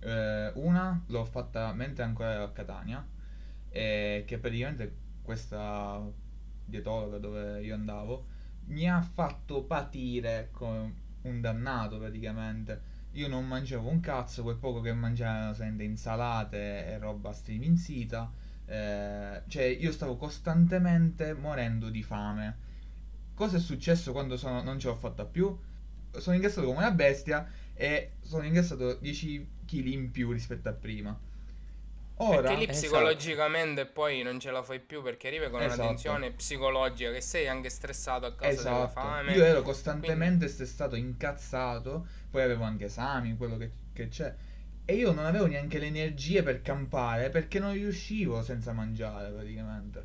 Eh, 0.00 0.52
una 0.54 1.02
l'ho 1.06 1.24
fatta 1.24 1.72
mentre 1.72 2.04
ancora 2.04 2.32
ero 2.32 2.44
a 2.44 2.52
Catania, 2.52 3.06
e 3.68 4.24
che 4.26 4.38
praticamente 4.38 4.96
questa 5.22 6.00
dietologa 6.64 7.18
dove 7.18 7.62
io 7.62 7.74
andavo 7.74 8.26
mi 8.66 8.88
ha 8.88 9.00
fatto 9.02 9.62
patire 9.64 10.48
come 10.52 10.94
un 11.22 11.40
dannato 11.40 11.98
praticamente. 11.98 12.98
Io 13.12 13.26
non 13.28 13.46
mangiavo 13.46 13.88
un 13.88 14.00
cazzo, 14.00 14.42
quel 14.42 14.56
poco 14.56 14.80
che 14.80 14.92
mangiavo 14.92 15.54
erano 15.62 15.82
insalate 15.82 16.86
e 16.86 16.98
roba 16.98 17.32
striminzita. 17.32 18.30
Eh, 18.66 19.42
cioè, 19.48 19.64
io 19.64 19.90
stavo 19.92 20.16
costantemente 20.16 21.34
morendo 21.34 21.90
di 21.90 22.02
fame. 22.04 22.56
Cosa 23.34 23.56
è 23.56 23.60
successo 23.60 24.12
quando 24.12 24.36
sono- 24.36 24.62
non 24.62 24.78
ce 24.78 24.88
l'ho 24.88 24.96
fatta 24.96 25.24
più? 25.24 25.56
Sono 26.18 26.34
ingrassato 26.36 26.66
come 26.66 26.78
una 26.78 26.90
bestia 26.92 27.46
e 27.74 28.16
sono 28.20 28.44
ingrassato 28.44 28.94
10 28.94 29.48
kg 29.66 29.86
in 29.86 30.10
più 30.10 30.30
rispetto 30.32 30.68
a 30.68 30.72
prima. 30.72 31.18
Ora, 32.22 32.40
Perché 32.42 32.56
lì 32.56 32.66
Esatto. 32.68 32.78
psicologicamente 32.78 33.86
poi 33.86 34.22
non 34.22 34.38
ce 34.40 34.50
la 34.50 34.62
fai 34.62 34.78
più 34.80 35.02
perché 35.02 35.28
arrivi 35.28 35.48
con 35.50 35.62
Esatto. 35.62 35.80
una 35.80 35.88
tensione 35.88 36.32
psicologica 36.32 37.10
che 37.12 37.20
sei 37.22 37.48
anche 37.48 37.70
stressato 37.70 38.26
a 38.26 38.34
causa 38.34 38.62
della 38.62 38.84
esatto, 38.84 38.88
fame. 38.88 39.32
io 39.34 39.44
ero 39.44 39.62
costantemente 39.62 40.46
stressato, 40.48 40.96
incazzato, 40.96 42.06
poi 42.30 42.42
avevo 42.42 42.64
anche 42.64 42.84
esami, 42.86 43.36
quello 43.36 43.56
che, 43.56 43.70
che 43.92 44.08
c'è. 44.08 44.34
E 44.84 44.94
io 44.96 45.12
non 45.12 45.24
avevo 45.24 45.46
neanche 45.46 45.78
le 45.78 45.86
energie 45.86 46.42
per 46.42 46.60
campare 46.62 47.30
perché 47.30 47.58
non 47.58 47.72
riuscivo 47.72 48.42
senza 48.42 48.72
mangiare 48.72 49.30
praticamente. 49.30 50.04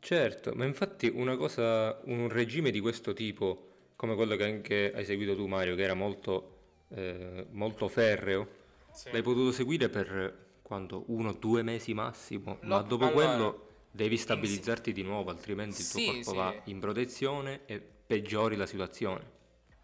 Certo, 0.00 0.52
ma 0.54 0.64
infatti 0.64 1.06
una 1.08 1.36
cosa, 1.36 1.98
un 2.06 2.28
regime 2.28 2.70
di 2.70 2.80
questo 2.80 3.12
tipo, 3.14 3.71
come 4.02 4.16
quello 4.16 4.34
che 4.34 4.42
anche 4.42 4.92
hai 4.92 5.04
seguito 5.04 5.36
tu 5.36 5.46
Mario, 5.46 5.76
che 5.76 5.82
era 5.84 5.94
molto, 5.94 6.56
eh, 6.88 7.46
molto 7.52 7.86
ferreo, 7.86 8.48
Sì. 8.90 9.12
l'hai 9.12 9.22
potuto 9.22 9.52
seguire 9.52 9.88
per 9.88 10.56
quanto? 10.60 11.04
Uno, 11.06 11.32
due 11.34 11.62
mesi 11.62 11.94
massimo, 11.94 12.58
ma 12.62 12.78
Lo- 12.78 12.82
dopo 12.82 13.04
allora, 13.06 13.26
quello 13.28 13.68
devi 13.92 14.16
stabilizzarti 14.16 14.92
di 14.92 15.04
nuovo, 15.04 15.30
altrimenti 15.30 15.82
il 15.82 15.88
tuo 15.88 16.00
Sì, 16.00 16.06
corpo 16.06 16.30
sì. 16.30 16.36
va 16.36 16.62
in 16.64 16.80
protezione 16.80 17.60
e 17.66 17.80
peggiori 17.80 18.56
la 18.56 18.66
situazione. 18.66 19.24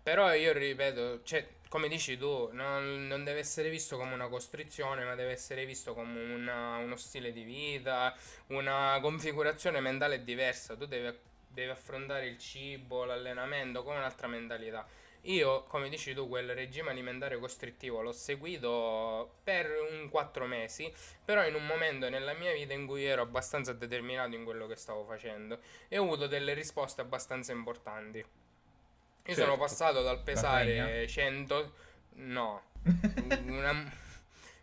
Però 0.03 0.33
io 0.35 0.53
ripeto, 0.53 1.23
cioè, 1.23 1.47
come 1.69 1.87
dici 1.87 2.17
tu, 2.17 2.49
non, 2.51 3.07
non 3.07 3.23
deve 3.23 3.39
essere 3.39 3.71
visto 3.71 3.97
come 3.97 4.15
una 4.15 4.27
costrizione, 4.29 5.05
ma 5.05 5.15
deve 5.15 5.31
essere 5.31 5.65
visto 5.65 5.95
come 5.95 6.35
una- 6.35 6.79
uno 6.79 6.97
stile 6.97 7.31
di 7.31 7.45
vita, 7.45 8.17
una 8.49 8.99
configurazione 9.01 9.79
mentale 9.79 10.25
diversa. 10.25 10.75
Tu 10.77 10.87
devi, 10.87 11.17
devi 11.59 11.71
affrontare 11.71 12.27
il 12.27 12.39
cibo, 12.39 13.05
l'allenamento 13.05 13.83
con 13.83 13.97
un'altra 13.97 14.27
mentalità. 14.29 14.87
Io, 15.23 15.65
come 15.65 15.89
dici 15.89 16.15
tu, 16.15 16.29
quel 16.29 16.55
regime 16.55 16.91
alimentare 16.91 17.39
costrittivo 17.39 18.01
l'ho 18.01 18.13
seguito 18.13 19.39
per 19.43 19.69
un 19.91 20.09
4 20.09 20.47
mesi, 20.47 20.91
però 21.25 21.45
in 21.47 21.55
un 21.55 21.67
momento 21.67 22.09
nella 22.09 22.33
mia 22.35 22.53
vita 22.53 22.73
in 22.73 22.87
cui 22.87 23.05
ero 23.05 23.23
abbastanza 23.23 23.73
determinato 23.73 24.37
in 24.37 24.45
quello 24.45 24.67
che 24.67 24.77
stavo 24.77 25.05
facendo 25.05 25.59
e 25.89 25.99
ho 25.99 26.05
avuto 26.05 26.29
delle 26.29 26.55
risposte 26.55 27.01
abbastanza 27.01 27.53
importanti. 27.53 28.19
Io 28.19 29.35
sono 29.35 29.47
Certo. 29.49 29.61
passato 29.61 30.03
dal 30.03 30.23
pesare 30.23 30.65
regna? 30.65 31.07
100... 31.07 31.73
No, 32.21 32.63
una- 33.47 33.93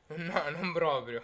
no, 0.08 0.50
non 0.50 0.74
proprio. 0.74 1.22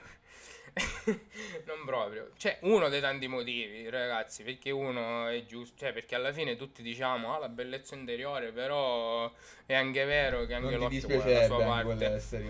non 1.65 1.85
proprio. 1.85 2.31
Cioè, 2.37 2.59
uno 2.61 2.89
dei 2.89 3.01
tanti 3.01 3.27
motivi, 3.27 3.89
ragazzi, 3.89 4.43
perché 4.43 4.71
uno 4.71 5.27
è 5.27 5.45
giusto, 5.45 5.75
cioè, 5.77 5.93
perché 5.93 6.15
alla 6.15 6.31
fine 6.31 6.55
tutti 6.55 6.81
diciamo, 6.81 7.35
ah, 7.35 7.39
la 7.39 7.49
bellezza 7.49 7.95
interiore, 7.95 8.51
però 8.51 9.31
è 9.65 9.73
anche 9.73 10.03
vero 10.05 10.45
che 10.45 10.53
anche 10.53 10.69
Non 10.71 10.79
l'occhio 10.79 11.07
vuole 11.07 11.33
la 11.33 11.45
sua 11.45 11.57
parte. 11.65 12.05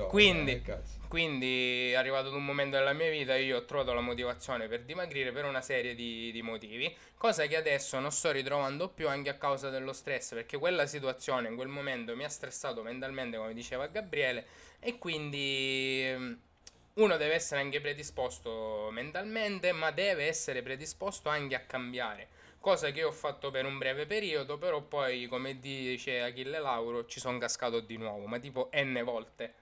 Quindi- 0.07 0.51
eh. 0.65 0.99
Quindi, 1.11 1.93
arrivato 1.93 2.29
ad 2.29 2.35
un 2.35 2.45
momento 2.45 2.77
della 2.77 2.93
mia 2.93 3.09
vita, 3.09 3.35
io 3.35 3.57
ho 3.57 3.65
trovato 3.65 3.91
la 3.93 3.99
motivazione 3.99 4.69
per 4.69 4.83
dimagrire 4.83 5.33
per 5.33 5.43
una 5.43 5.59
serie 5.59 5.93
di, 5.93 6.31
di 6.31 6.41
motivi, 6.41 6.95
cosa 7.17 7.45
che 7.47 7.57
adesso 7.57 7.99
non 7.99 8.11
sto 8.11 8.31
ritrovando 8.31 8.87
più 8.87 9.09
anche 9.09 9.29
a 9.29 9.33
causa 9.33 9.69
dello 9.69 9.91
stress, 9.91 10.33
perché 10.33 10.57
quella 10.57 10.85
situazione 10.85 11.49
in 11.49 11.55
quel 11.55 11.67
momento 11.67 12.15
mi 12.15 12.23
ha 12.23 12.29
stressato 12.29 12.81
mentalmente, 12.81 13.35
come 13.35 13.53
diceva 13.53 13.87
Gabriele, 13.87 14.45
e 14.79 14.97
quindi 14.97 16.01
ehm, 16.05 16.39
uno 16.95 17.17
deve 17.17 17.35
essere 17.35 17.61
anche 17.61 17.79
predisposto 17.81 18.89
mentalmente, 18.91 19.71
ma 19.71 19.91
deve 19.91 20.25
essere 20.27 20.61
predisposto 20.61 21.29
anche 21.29 21.55
a 21.55 21.61
cambiare. 21.61 22.27
Cosa 22.59 22.91
che 22.91 22.99
io 22.99 23.07
ho 23.07 23.11
fatto 23.11 23.49
per 23.49 23.65
un 23.65 23.77
breve 23.77 24.05
periodo, 24.05 24.57
però 24.57 24.81
poi, 24.81 25.25
come 25.27 25.59
dice 25.59 26.21
Achille 26.21 26.59
Lauro, 26.59 27.05
ci 27.05 27.19
sono 27.19 27.37
cascato 27.37 27.79
di 27.79 27.97
nuovo, 27.97 28.27
ma 28.27 28.37
tipo 28.39 28.69
n 28.73 29.01
volte. 29.03 29.53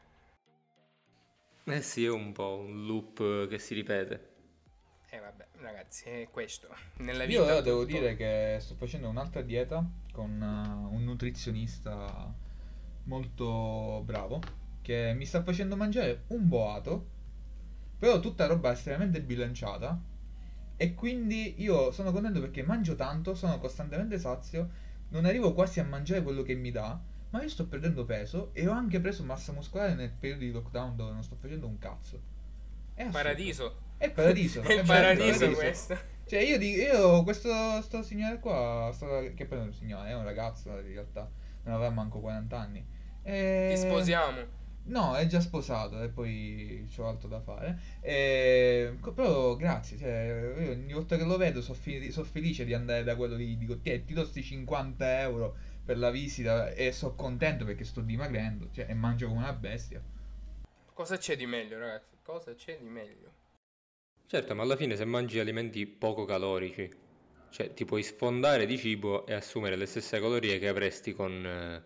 Eh 1.63 1.81
sì, 1.81 2.03
è 2.03 2.09
un 2.09 2.31
po' 2.31 2.57
un 2.57 2.85
loop 2.85 3.47
che 3.47 3.59
si 3.59 3.73
ripete. 3.73 4.27
E 5.11 5.19
vabbè, 5.19 5.47
ragazzi, 5.61 6.09
è 6.09 6.27
questo. 6.29 6.67
Nella 6.97 7.25
vita 7.25 7.39
Io 7.39 7.45
ora 7.45 7.61
devo 7.61 7.85
tutto- 7.85 7.97
dire 7.97 8.15
che 8.15 8.57
sto 8.59 8.75
facendo 8.75 9.07
un'altra 9.07 9.41
dieta 9.41 9.83
con 10.11 10.29
uh, 10.41 10.93
un 10.93 11.03
nutrizionista 11.03 12.33
molto 13.05 14.01
bravo 14.03 14.39
che 14.81 15.13
mi 15.15 15.25
sta 15.25 15.43
facendo 15.43 15.75
mangiare 15.75 16.23
un 16.27 16.47
boato, 16.47 17.07
però 17.99 18.19
tutta 18.19 18.47
roba 18.47 18.71
estremamente 18.71 19.21
bilanciata. 19.21 20.01
E 20.77 20.95
quindi 20.95 21.55
io 21.57 21.91
sono 21.91 22.13
contento 22.13 22.39
perché 22.39 22.63
mangio 22.63 22.95
tanto, 22.95 23.35
sono 23.35 23.59
costantemente 23.59 24.17
sazio, 24.17 24.69
non 25.09 25.25
arrivo 25.25 25.53
quasi 25.53 25.81
a 25.81 25.83
mangiare 25.83 26.23
quello 26.23 26.41
che 26.41 26.55
mi 26.55 26.71
dà, 26.71 26.97
ma 27.31 27.41
io 27.41 27.49
sto 27.49 27.67
perdendo 27.67 28.05
peso 28.05 28.51
e 28.53 28.65
ho 28.65 28.71
anche 28.71 29.01
preso 29.01 29.23
massa 29.23 29.51
muscolare 29.51 29.93
nel 29.93 30.11
periodo 30.11 30.45
di 30.45 30.51
lockdown 30.51 30.95
dove 30.95 31.11
non 31.11 31.23
sto 31.23 31.35
facendo 31.35 31.67
un 31.67 31.77
cazzo. 31.77 32.21
È 32.93 33.01
assurdo. 33.01 33.17
Paradiso. 33.17 33.75
È 33.97 34.09
paradiso. 34.09 34.61
È 34.63 34.73
il 34.73 34.83
bello, 34.83 34.85
paradiso 34.85 35.51
questo. 35.51 35.97
Cioè, 36.25 36.39
io, 36.39 36.57
dico, 36.57 36.81
io 36.81 37.23
questo 37.23 37.81
sto 37.81 38.01
signore 38.01 38.39
qua, 38.39 38.91
sto- 38.93 39.31
che 39.35 39.45
poi 39.45 39.57
non 39.57 39.67
è 39.67 39.69
un 39.69 39.75
signore, 39.75 40.09
è 40.09 40.15
un 40.15 40.23
ragazzo 40.23 40.69
in 40.69 40.93
realtà, 40.93 41.29
non 41.63 41.73
avrà 41.73 41.89
manco 41.89 42.19
40 42.19 42.57
anni. 42.57 42.85
E... 43.23 43.71
Ti 43.73 43.81
sposiamo. 43.81 44.57
No, 44.89 45.15
è 45.15 45.25
già 45.27 45.39
sposato 45.39 46.01
e 46.01 46.09
poi 46.09 46.85
c'ho 46.93 47.07
altro 47.07 47.29
da 47.29 47.39
fare. 47.39 47.79
E... 48.01 48.97
co- 48.99 49.13
Però 49.13 49.55
grazie, 49.55 49.97
cioè, 49.97 50.53
io 50.59 50.71
ogni 50.71 50.91
volta 50.93 51.15
che 51.15 51.23
lo 51.23 51.37
vedo 51.37 51.61
sono 51.61 51.77
felice 52.25 52.65
di 52.65 52.73
andare 52.73 53.03
da 53.03 53.15
quello 53.15 53.35
lì, 53.35 53.55
dico, 53.57 53.79
"Tiè, 53.79 54.03
ti 54.03 54.13
do 54.13 54.25
sti 54.25 54.43
50 54.43 55.21
euro 55.21 55.55
per 55.85 55.97
la 55.97 56.09
visita 56.09 56.71
e 56.71 56.91
sono 56.91 57.15
contento 57.15 57.65
perché 57.65 57.83
sto 57.85 58.01
dimagrendo, 58.01 58.69
cioè, 58.71 58.87
e 58.89 58.93
mangio 58.95 59.27
come 59.27 59.39
una 59.39 59.53
bestia. 59.53 60.01
Cosa 60.93 61.17
c'è 61.17 61.35
di 61.37 61.45
meglio, 61.45 61.77
ragazzi? 61.79 62.17
Cosa 62.21 62.53
c'è 62.55 62.77
di 62.79 62.89
meglio? 62.89 63.33
Certo, 64.27 64.55
ma 64.55 64.63
alla 64.63 64.77
fine 64.77 64.95
se 64.95 65.03
mangi 65.05 65.39
alimenti 65.39 65.85
poco 65.85 66.23
calorici, 66.23 66.89
cioè 67.49 67.73
ti 67.73 67.83
puoi 67.85 68.03
sfondare 68.03 68.65
di 68.65 68.77
cibo 68.77 69.25
e 69.25 69.33
assumere 69.33 69.75
le 69.75 69.85
stesse 69.87 70.19
calorie 70.21 70.57
che 70.59 70.67
avresti 70.69 71.13
con 71.13 71.45
eh, 71.45 71.83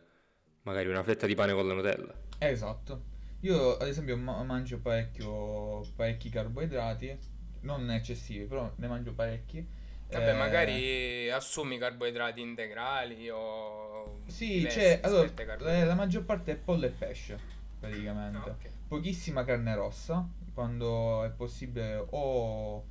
magari 0.64 0.90
una 0.90 1.04
fetta 1.04 1.26
di 1.28 1.36
pane 1.36 1.54
con 1.54 1.68
la 1.68 1.74
Nutella. 1.74 2.14
Esatto. 2.38 3.12
Io 3.42 3.78
ad 3.78 3.88
esempio 3.88 4.18
ma- 4.18 4.42
mangio 4.44 4.80
parecchio, 4.80 5.82
parecchi 5.96 6.30
carboidrati, 6.30 7.18
non 7.62 7.90
eccessivi, 7.92 8.46
però 8.46 8.72
ne 8.76 8.88
mangio 8.88 9.14
parecchi. 9.14 9.66
Vabbè, 10.10 10.30
Eh, 10.30 10.34
magari 10.34 11.30
assumi 11.32 11.78
carboidrati 11.78 12.40
integrali 12.42 13.30
o... 13.30 14.22
Sì, 14.28 14.60
diversi 14.60 14.80
c'è, 14.80 15.00
allora, 15.02 15.24
la, 15.24 15.34
carboidrati. 15.34 15.88
la 15.88 15.96
maggior 15.96 16.24
parte 16.24 16.52
è 16.52 16.56
pollo 16.56 16.86
e 16.86 16.90
pesce, 16.90 17.40
praticamente. 17.80 18.50
Ah, 18.50 18.52
ok. 18.54 18.70
Pochissima 18.88 19.44
carne 19.44 19.76
rossa, 19.76 20.28
quando 20.54 21.24
è 21.24 21.30
possibile 21.32 22.06
o 22.12 22.84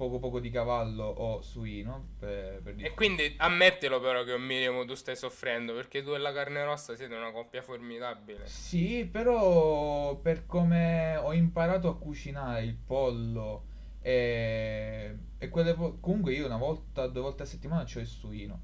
poco 0.00 0.18
poco 0.18 0.40
di 0.40 0.48
cavallo 0.48 1.04
o 1.04 1.42
suino, 1.42 2.12
per, 2.18 2.62
per 2.62 2.74
E 2.78 2.94
quindi 2.94 3.34
ammettilo 3.36 4.00
però 4.00 4.24
che 4.24 4.32
un 4.32 4.42
minimo 4.42 4.86
tu 4.86 4.94
stai 4.94 5.14
soffrendo, 5.14 5.74
perché 5.74 6.02
tu 6.02 6.12
e 6.12 6.18
la 6.18 6.32
carne 6.32 6.64
rossa 6.64 6.96
siete 6.96 7.14
una 7.14 7.30
coppia 7.30 7.60
formidabile. 7.60 8.46
Sì, 8.46 9.04
però 9.04 10.16
per 10.16 10.46
come 10.46 11.16
ho 11.18 11.34
imparato 11.34 11.88
a 11.90 11.98
cucinare 11.98 12.62
il 12.62 12.74
pollo 12.74 13.66
e, 14.00 15.14
e 15.36 15.48
quelle 15.50 15.74
vo- 15.74 15.98
comunque 16.00 16.32
io 16.32 16.46
una 16.46 16.56
volta, 16.56 17.06
due 17.06 17.20
volte 17.20 17.42
a 17.42 17.46
settimana 17.46 17.84
c'ho 17.84 18.00
il 18.00 18.06
suino. 18.06 18.60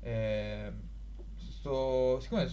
E 0.00 0.72
sto, 1.36 2.18
siccome 2.18 2.50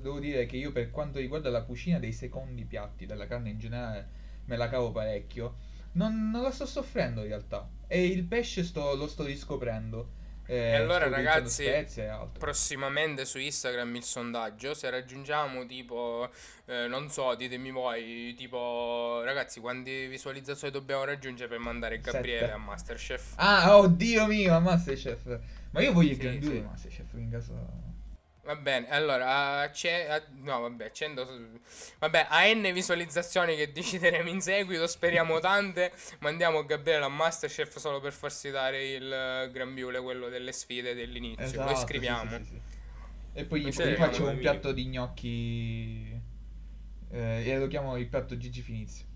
devo 0.00 0.20
dire 0.20 0.46
che 0.46 0.56
io 0.56 0.70
per 0.70 0.92
quanto 0.92 1.18
riguarda 1.18 1.50
la 1.50 1.64
cucina 1.64 1.98
dei 1.98 2.12
secondi 2.12 2.64
piatti, 2.64 3.04
della 3.04 3.26
carne 3.26 3.50
in 3.50 3.58
generale, 3.58 4.08
me 4.44 4.56
la 4.56 4.68
cavo 4.68 4.92
parecchio, 4.92 5.56
non, 5.94 6.30
non 6.30 6.42
la 6.42 6.50
sto 6.52 6.66
soffrendo 6.66 7.22
in 7.22 7.28
realtà. 7.28 7.68
E 7.88 8.04
il 8.06 8.24
pesce 8.24 8.62
sto- 8.64 8.94
lo 8.94 9.06
sto 9.08 9.24
riscoprendo. 9.24 10.22
E 10.46 10.54
Eh, 10.56 10.74
allora 10.74 11.06
sto 11.06 11.08
utilizzando 11.08 11.64
ragazzi, 11.64 11.64
e 11.64 12.28
prossimamente 12.38 13.24
su 13.24 13.38
Instagram 13.38 13.96
il 13.96 14.02
sondaggio, 14.02 14.74
se 14.74 14.90
raggiungiamo 14.90 15.64
tipo, 15.64 16.28
eh, 16.66 16.86
non 16.86 17.08
so, 17.08 17.34
ditemi 17.34 17.70
voi, 17.70 18.34
tipo, 18.36 19.22
ragazzi, 19.24 19.60
quante 19.60 20.06
visualizzazioni 20.06 20.70
dobbiamo 20.72 21.04
raggiungere 21.04 21.48
per 21.48 21.58
mandare 21.60 21.98
Gabriele 22.00 22.40
Sette. 22.40 22.52
a 22.52 22.58
Masterchef? 22.58 23.32
Ah, 23.36 23.78
oddio 23.78 24.26
mio, 24.26 24.54
a 24.54 24.58
Masterchef. 24.60 25.40
Ma 25.70 25.80
io 25.80 25.92
voglio 25.92 26.12
Sì, 26.14 26.38
Due 26.38 26.50
sì. 26.50 26.60
Masterchef 26.60 27.12
in 27.14 27.30
caso. 27.30 27.83
Va 28.44 28.56
bene, 28.56 28.90
allora, 28.90 29.60
a 29.60 29.72
ce- 29.72 30.06
a- 30.06 30.22
no 30.42 30.60
vabbè, 30.60 30.90
100, 30.90 31.26
vabbè, 31.98 32.26
a 32.28 32.44
n 32.52 32.70
visualizzazioni 32.74 33.56
che 33.56 33.72
decideremo 33.72 34.28
in 34.28 34.42
seguito, 34.42 34.86
speriamo 34.86 35.40
tante, 35.40 35.92
mandiamo 36.18 36.66
Gabriele 36.66 37.04
a 37.06 37.08
Masterchef 37.08 37.78
solo 37.78 38.00
per 38.00 38.12
farsi 38.12 38.50
dare 38.50 38.86
il 38.92 39.48
grembiule, 39.50 39.98
quello 40.02 40.28
delle 40.28 40.52
sfide 40.52 40.94
dell'inizio, 40.94 41.42
Esatto, 41.42 41.72
poi 41.72 41.80
scriviamo. 41.80 42.30
sì, 42.36 42.44
sì, 42.44 42.50
sì. 42.50 42.60
E 43.32 43.44
poi 43.46 43.60
gli, 43.62 43.72
faccio 43.72 44.28
un 44.28 44.36
piatto 44.38 44.72
di 44.72 44.86
gnocchi. 44.86 46.20
Eh, 47.10 47.50
e 47.50 47.58
lo 47.58 47.66
chiamo 47.66 47.96
il 47.96 48.06
piatto 48.08 48.36
Gigi 48.36 48.60
Finizio. 48.60 49.06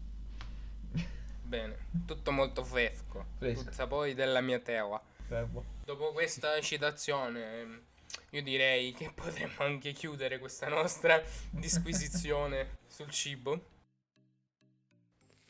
Bene, 1.42 1.76
tutto 2.06 2.30
molto 2.30 2.64
fresco, 2.64 3.26
Fresco. 3.36 3.64
tutta 3.64 3.86
poi 3.86 4.14
della 4.14 4.40
mia. 4.40 4.60
Fermo. 4.60 5.64
Dopo 5.84 6.12
questa 6.12 6.60
citazione, 6.60 7.82
io 8.30 8.42
direi 8.42 8.92
che 8.92 9.10
potremmo 9.14 9.62
anche 9.64 9.92
chiudere 9.92 10.38
questa 10.38 10.68
nostra 10.68 11.22
disquisizione 11.50 12.78
sul 12.86 13.10
cibo. 13.10 13.76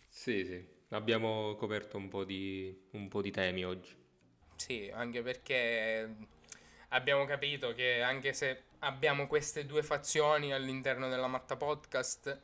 Sì, 0.09 0.44
sì, 0.44 0.66
abbiamo 0.90 1.55
coperto 1.57 1.97
un 1.97 2.09
po' 2.09 2.25
di, 2.25 2.87
un 2.92 3.09
po' 3.09 3.23
di 3.23 3.31
temi 3.31 3.64
oggi. 3.64 3.94
Sì, 4.57 4.90
anche 4.92 5.23
perché 5.23 6.16
abbiamo 6.88 7.25
capito 7.25 7.73
che 7.73 8.03
anche 8.03 8.33
se 8.33 8.64
abbiamo 8.81 9.27
queste 9.29 9.64
due 9.66 9.83
fazioni 9.83 10.53
all'interno 10.53 11.09
della 11.09 11.29
Matta 11.29 11.57
Podcast, 11.57 12.40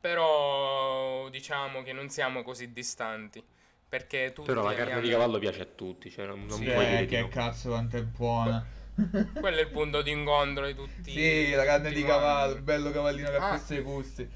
però 0.00 1.28
diciamo 1.28 1.82
che 1.82 1.92
non 1.92 2.08
siamo 2.08 2.42
così 2.42 2.72
distanti. 2.72 3.42
Perché 3.86 4.32
tutti 4.34 4.48
Però 4.48 4.64
la 4.64 4.74
carne 4.74 4.94
di 4.94 4.98
abbiamo- 4.98 5.18
cavallo 5.18 5.38
piace 5.38 5.60
a 5.62 5.66
tutti, 5.66 6.10
cioè 6.10 6.26
non, 6.26 6.46
non 6.46 6.58
Sì, 6.58 6.64
puoi 6.64 6.84
dire 6.84 6.98
Eh, 6.98 7.00
di 7.02 7.06
che 7.06 7.20
no. 7.20 7.28
cazzo 7.28 7.68
quanto 7.68 7.96
è 7.96 8.02
buona. 8.02 8.66
Quello 9.40 9.56
è 9.56 9.60
il 9.60 9.70
punto 9.70 10.02
d'incontro 10.02 10.66
di 10.66 10.74
tutti. 10.74 11.10
Sì, 11.10 11.50
la 11.50 11.64
carne 11.64 11.90
di 11.92 12.04
cavallo, 12.04 12.60
bello 12.60 12.90
cavallino 12.90 13.28
che 13.30 13.36
ha 13.36 13.50
Ah. 13.50 13.62
i 13.68 13.80
gusti. 13.80 14.28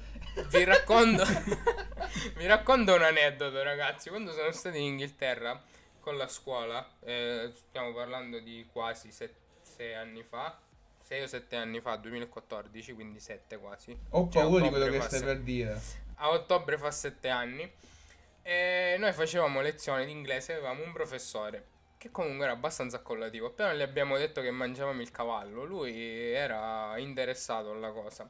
Vi 0.49 0.63
racconto, 0.63 1.23
vi 2.35 2.45
racconto 2.45 2.93
un 2.95 3.01
aneddoto, 3.01 3.61
ragazzi. 3.63 4.09
Quando 4.09 4.31
sono 4.31 4.51
stato 4.51 4.77
in 4.77 4.83
Inghilterra 4.83 5.61
con 5.99 6.17
la 6.17 6.27
scuola, 6.27 6.87
eh, 7.03 7.51
stiamo 7.55 7.93
parlando 7.93 8.39
di 8.39 8.67
quasi 8.71 9.11
6 9.11 9.93
anni 9.93 10.23
fa, 10.23 10.57
6 11.03 11.21
o 11.23 11.27
7 11.27 11.55
anni 11.55 11.79
fa, 11.81 11.95
2014, 11.95 12.93
quindi 12.93 13.19
7 13.19 13.57
quasi. 13.57 13.97
Ho 14.09 14.29
Cioè, 14.29 14.41
paura 14.43 14.63
di 14.63 14.69
quello 14.69 14.85
che 14.87 15.01
stai 15.01 15.19
se- 15.19 15.25
per 15.25 15.39
dire. 15.39 15.81
A 16.15 16.29
ottobre 16.31 16.77
fa 16.77 16.91
7 16.91 17.29
anni. 17.29 17.71
E 18.41 18.95
noi 18.97 19.13
facevamo 19.13 19.61
lezioni 19.61 20.05
di 20.05 20.11
inglese, 20.11 20.53
avevamo 20.53 20.83
un 20.83 20.91
professore 20.91 21.65
che 21.99 22.09
comunque 22.11 22.45
era 22.45 22.53
abbastanza 22.53 22.95
accollativo. 22.97 23.47
Appena 23.47 23.73
gli 23.73 23.81
abbiamo 23.81 24.17
detto 24.17 24.41
che 24.41 24.49
mangiavamo 24.51 25.01
il 25.01 25.11
cavallo, 25.11 25.65
lui 25.65 26.31
era 26.31 26.97
interessato 26.97 27.71
alla 27.71 27.91
cosa. 27.91 28.27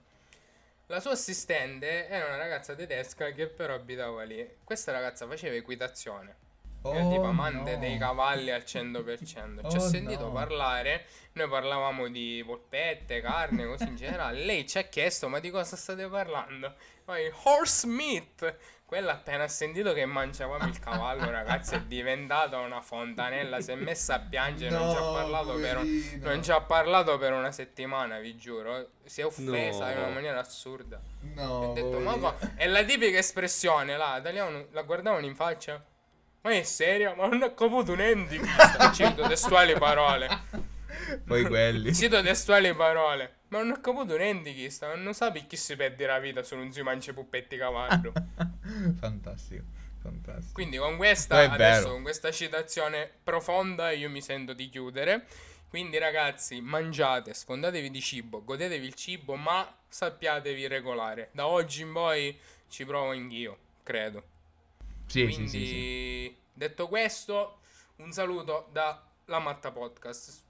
La 0.88 1.00
sua 1.00 1.12
assistente 1.12 2.08
era 2.08 2.26
una 2.26 2.38
ragazza 2.38 2.74
tedesca 2.74 3.30
che 3.32 3.46
però 3.48 3.76
abitava 3.76 4.24
lì. 4.24 4.58
Questa 4.64 4.92
ragazza 4.92 5.28
faceva 5.28 5.54
equitazione. 5.56 6.48
Era 6.84 7.04
Oh, 7.04 7.12
tipo 7.12 7.26
amante 7.26 7.74
no. 7.74 7.80
dei 7.80 7.98
cavalli 8.00 8.50
al 8.52 8.64
100%. 8.66 9.70
Ci 9.70 9.78
ha 9.78 9.80
Oh, 9.80 9.88
sentito 9.88 10.26
no. 10.28 10.32
parlare. 10.32 11.06
Noi 11.34 11.48
parlavamo 11.48 12.08
di 12.08 12.42
polpette, 12.44 13.22
carne, 13.22 13.66
così 13.68 13.84
in 13.84 13.98
generale. 13.98 14.44
Lei 14.46 14.66
ci 14.68 14.80
ha 14.80 14.84
chiesto: 14.84 15.28
Ma 15.30 15.40
di 15.40 15.52
cosa 15.52 15.76
state 15.76 16.08
parlando? 16.08 16.74
Poi 17.06 17.30
horse 17.44 17.86
meat. 17.86 18.56
Quella 18.90 19.12
appena 19.12 19.44
ha 19.44 19.48
sentito 19.48 19.94
che 19.94 20.04
mangiavamo 20.08 20.66
il 20.68 20.80
cavallo, 20.80 21.30
ragazzi, 21.30 21.76
è 21.76 21.82
diventata 21.82 22.58
una 22.58 22.82
fontanella. 22.82 23.62
Si 23.62 23.70
è 23.72 23.76
messa 23.76 24.16
a 24.16 24.20
piangere. 24.20 24.76
non 24.76 24.90
ci 24.90 24.98
ha 24.98 25.00
No, 25.02 25.14
parlato 25.14 25.54
per 25.60 25.78
un- 25.78 26.20
non 26.22 26.44
ci 26.44 26.50
ha 26.52 26.60
parlato 26.62 27.18
per 27.20 27.34
una 27.34 27.52
settimana, 27.52 28.18
vi 28.18 28.36
giuro. 28.36 28.90
Si 29.06 29.22
è 29.22 29.26
offesa 29.28 29.86
No. 29.86 29.92
in 29.92 29.98
una 30.00 30.08
maniera 30.10 30.40
assurda. 30.40 31.00
No, 31.36 31.44
Ho 31.70 31.74
detto, 31.74 32.02
co- 32.20 32.36
è 32.56 32.66
la 32.66 32.84
tipica 32.84 33.20
espressione 33.20 33.96
là, 33.96 34.20
tagliavano- 34.24 34.66
la 34.72 34.82
guardavano 34.82 35.24
in 35.24 35.36
faccia. 35.36 35.86
Ma 36.42 36.50
è 36.52 36.64
serio? 36.64 37.14
Ma 37.14 37.28
non 37.28 37.44
ho 37.44 37.54
capito 37.54 37.94
niente. 37.94 38.40
Cito 38.94 39.28
testuali 39.28 39.74
parole. 39.78 40.28
Poi 41.26 41.44
quelli. 41.46 41.94
Cito 41.94 42.22
testuali 42.22 42.74
parole. 42.74 43.38
Ma 43.50 43.60
non 43.60 43.72
ho 43.72 43.82
capito 43.82 44.16
niente 44.18 44.54
chi 44.54 44.70
sta. 44.70 44.96
Non 44.96 45.14
sapi 45.14 45.46
chi 45.48 45.58
si 45.58 45.76
perde 45.76 46.06
la 46.06 46.20
vita 46.20 46.44
se 46.44 46.56
non 46.56 46.72
si 46.72 46.82
mangia 46.82 47.14
puppetti 47.14 47.58
cavallo. 47.58 48.14
fantastico, 49.00 49.64
fantastico. 50.02 50.54
Quindi 50.54 50.78
con 50.78 50.98
questa, 50.98 51.52
adesso 51.52 51.82
vero. 51.82 51.94
con 51.94 52.02
questa 52.04 52.32
citazione 52.32 53.10
profonda 53.24 53.92
io 53.92 54.10
mi 54.10 54.22
sento 54.22 54.54
di 54.54 54.70
chiudere. 54.70 55.26
Quindi 55.70 56.00
ragazzi, 56.00 56.62
mangiate, 56.62 57.34
sfondatevi 57.34 57.92
di 57.92 58.02
cibo, 58.02 58.44
godetevi 58.44 58.88
il 58.88 58.96
cibo, 58.96 59.36
ma 59.36 59.72
sappiatevi 59.88 60.66
regolare. 60.66 61.30
Da 61.32 61.46
oggi 61.46 61.84
in 61.84 61.94
poi 61.94 62.36
ci 62.70 62.86
provo 62.86 63.12
anch'io, 63.12 63.58
credo. 63.84 64.24
Sì, 65.06 65.26
Quindi, 65.26 65.48
sì, 65.48 65.58
sì, 65.60 65.66
sì. 65.68 66.36
detto 66.54 66.88
questo, 66.88 67.60
un 67.98 68.12
saluto 68.12 68.70
da 68.72 69.04
La 69.26 69.40
Matta 69.40 69.72
Podcast. 69.72 70.49